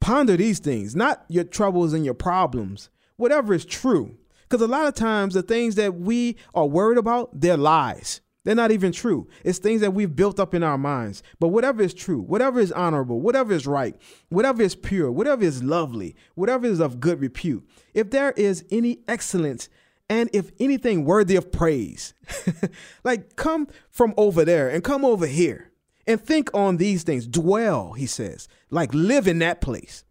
[0.00, 4.16] ponder these things, not your troubles and your problems, whatever is true.
[4.42, 8.20] Because a lot of times the things that we are worried about, they're lies.
[8.46, 9.26] They're not even true.
[9.42, 11.20] It's things that we've built up in our minds.
[11.40, 13.96] But whatever is true, whatever is honorable, whatever is right,
[14.28, 19.00] whatever is pure, whatever is lovely, whatever is of good repute, if there is any
[19.08, 19.68] excellence
[20.08, 22.14] and if anything worthy of praise,
[23.04, 25.72] like come from over there and come over here
[26.06, 27.26] and think on these things.
[27.26, 30.04] Dwell, he says, like live in that place.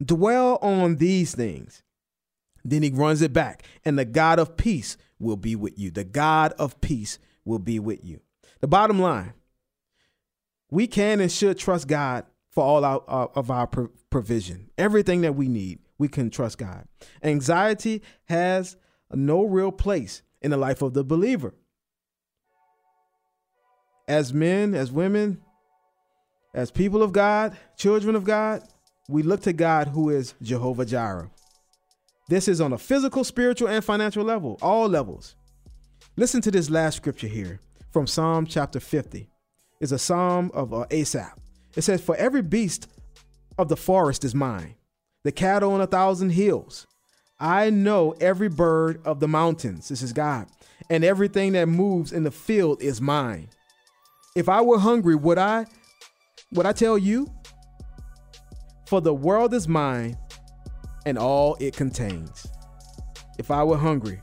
[0.00, 1.82] Dwell on these things.
[2.64, 5.90] Then he runs it back, and the God of peace will be with you.
[5.90, 8.20] The God of peace will be with you.
[8.60, 9.34] The bottom line
[10.70, 13.66] we can and should trust God for all our, uh, of our
[14.10, 14.70] provision.
[14.78, 16.84] Everything that we need, we can trust God.
[17.22, 18.76] Anxiety has
[19.12, 21.54] no real place in the life of the believer.
[24.08, 25.40] As men, as women,
[26.54, 28.62] as people of God, children of God,
[29.08, 31.30] we look to God who is Jehovah Jireh.
[32.28, 35.36] This is on a physical, spiritual, and financial level, all levels.
[36.20, 37.60] Listen to this last scripture here
[37.92, 39.30] from Psalm chapter 50.
[39.80, 41.34] It's a psalm of uh, Asaph.
[41.74, 42.88] It says, For every beast
[43.56, 44.74] of the forest is mine,
[45.24, 46.86] the cattle on a thousand hills.
[47.38, 49.88] I know every bird of the mountains.
[49.88, 50.46] This is God.
[50.90, 53.48] And everything that moves in the field is mine.
[54.36, 55.64] If I were hungry, would I
[56.52, 57.32] would I tell you?
[58.88, 60.18] For the world is mine
[61.06, 62.46] and all it contains.
[63.38, 64.20] If I were hungry,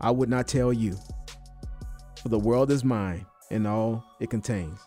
[0.00, 0.98] I would not tell you,
[2.26, 4.80] for the world is mine and all it contains.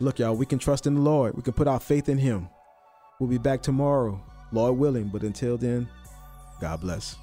[0.00, 1.34] Look, y'all, we can trust in the Lord.
[1.36, 2.48] We can put our faith in Him.
[3.20, 4.18] We'll be back tomorrow,
[4.50, 5.08] Lord willing.
[5.08, 5.90] But until then,
[6.58, 7.16] God bless.